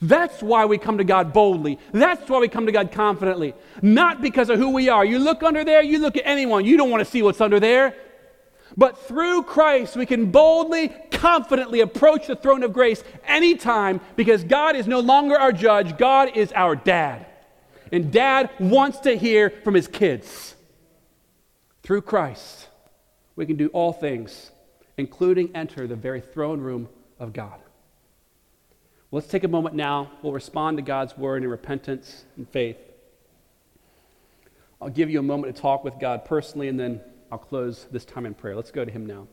That's 0.00 0.42
why 0.42 0.66
we 0.66 0.78
come 0.78 0.98
to 0.98 1.04
God 1.04 1.32
boldly. 1.32 1.78
That's 1.92 2.28
why 2.30 2.38
we 2.38 2.48
come 2.48 2.66
to 2.66 2.72
God 2.72 2.92
confidently. 2.92 3.54
Not 3.82 4.20
because 4.20 4.48
of 4.48 4.58
who 4.58 4.70
we 4.70 4.88
are. 4.88 5.04
You 5.04 5.18
look 5.18 5.42
under 5.42 5.64
there, 5.64 5.82
you 5.82 5.98
look 5.98 6.16
at 6.16 6.22
anyone, 6.24 6.64
you 6.64 6.76
don't 6.76 6.90
want 6.90 7.04
to 7.04 7.10
see 7.10 7.22
what's 7.22 7.40
under 7.40 7.58
there. 7.58 7.96
But 8.76 8.98
through 9.08 9.42
Christ, 9.44 9.96
we 9.96 10.06
can 10.06 10.30
boldly, 10.30 10.90
confidently 11.10 11.80
approach 11.80 12.28
the 12.28 12.36
throne 12.36 12.62
of 12.62 12.72
grace 12.72 13.02
anytime 13.26 14.00
because 14.14 14.44
God 14.44 14.76
is 14.76 14.86
no 14.86 15.00
longer 15.00 15.36
our 15.36 15.52
judge, 15.52 15.98
God 15.98 16.36
is 16.36 16.52
our 16.52 16.76
dad. 16.76 17.26
And 17.92 18.12
dad 18.12 18.50
wants 18.58 19.00
to 19.00 19.16
hear 19.16 19.50
from 19.50 19.74
his 19.74 19.88
kids. 19.88 20.54
Through 21.82 22.02
Christ, 22.02 22.68
we 23.36 23.46
can 23.46 23.56
do 23.56 23.68
all 23.68 23.92
things, 23.92 24.50
including 24.96 25.54
enter 25.54 25.86
the 25.86 25.96
very 25.96 26.20
throne 26.20 26.60
room 26.60 26.88
of 27.18 27.32
God. 27.32 27.60
Let's 29.10 29.28
take 29.28 29.44
a 29.44 29.48
moment 29.48 29.74
now. 29.74 30.10
We'll 30.22 30.34
respond 30.34 30.76
to 30.76 30.82
God's 30.82 31.16
word 31.16 31.42
in 31.42 31.48
repentance 31.48 32.24
and 32.36 32.46
faith. 32.48 32.76
I'll 34.82 34.90
give 34.90 35.08
you 35.08 35.18
a 35.18 35.22
moment 35.22 35.54
to 35.54 35.62
talk 35.62 35.82
with 35.82 35.98
God 35.98 36.24
personally, 36.24 36.68
and 36.68 36.78
then 36.78 37.00
I'll 37.32 37.38
close 37.38 37.86
this 37.90 38.04
time 38.04 38.26
in 38.26 38.34
prayer. 38.34 38.54
Let's 38.54 38.70
go 38.70 38.84
to 38.84 38.90
Him 38.90 39.06
now. 39.06 39.26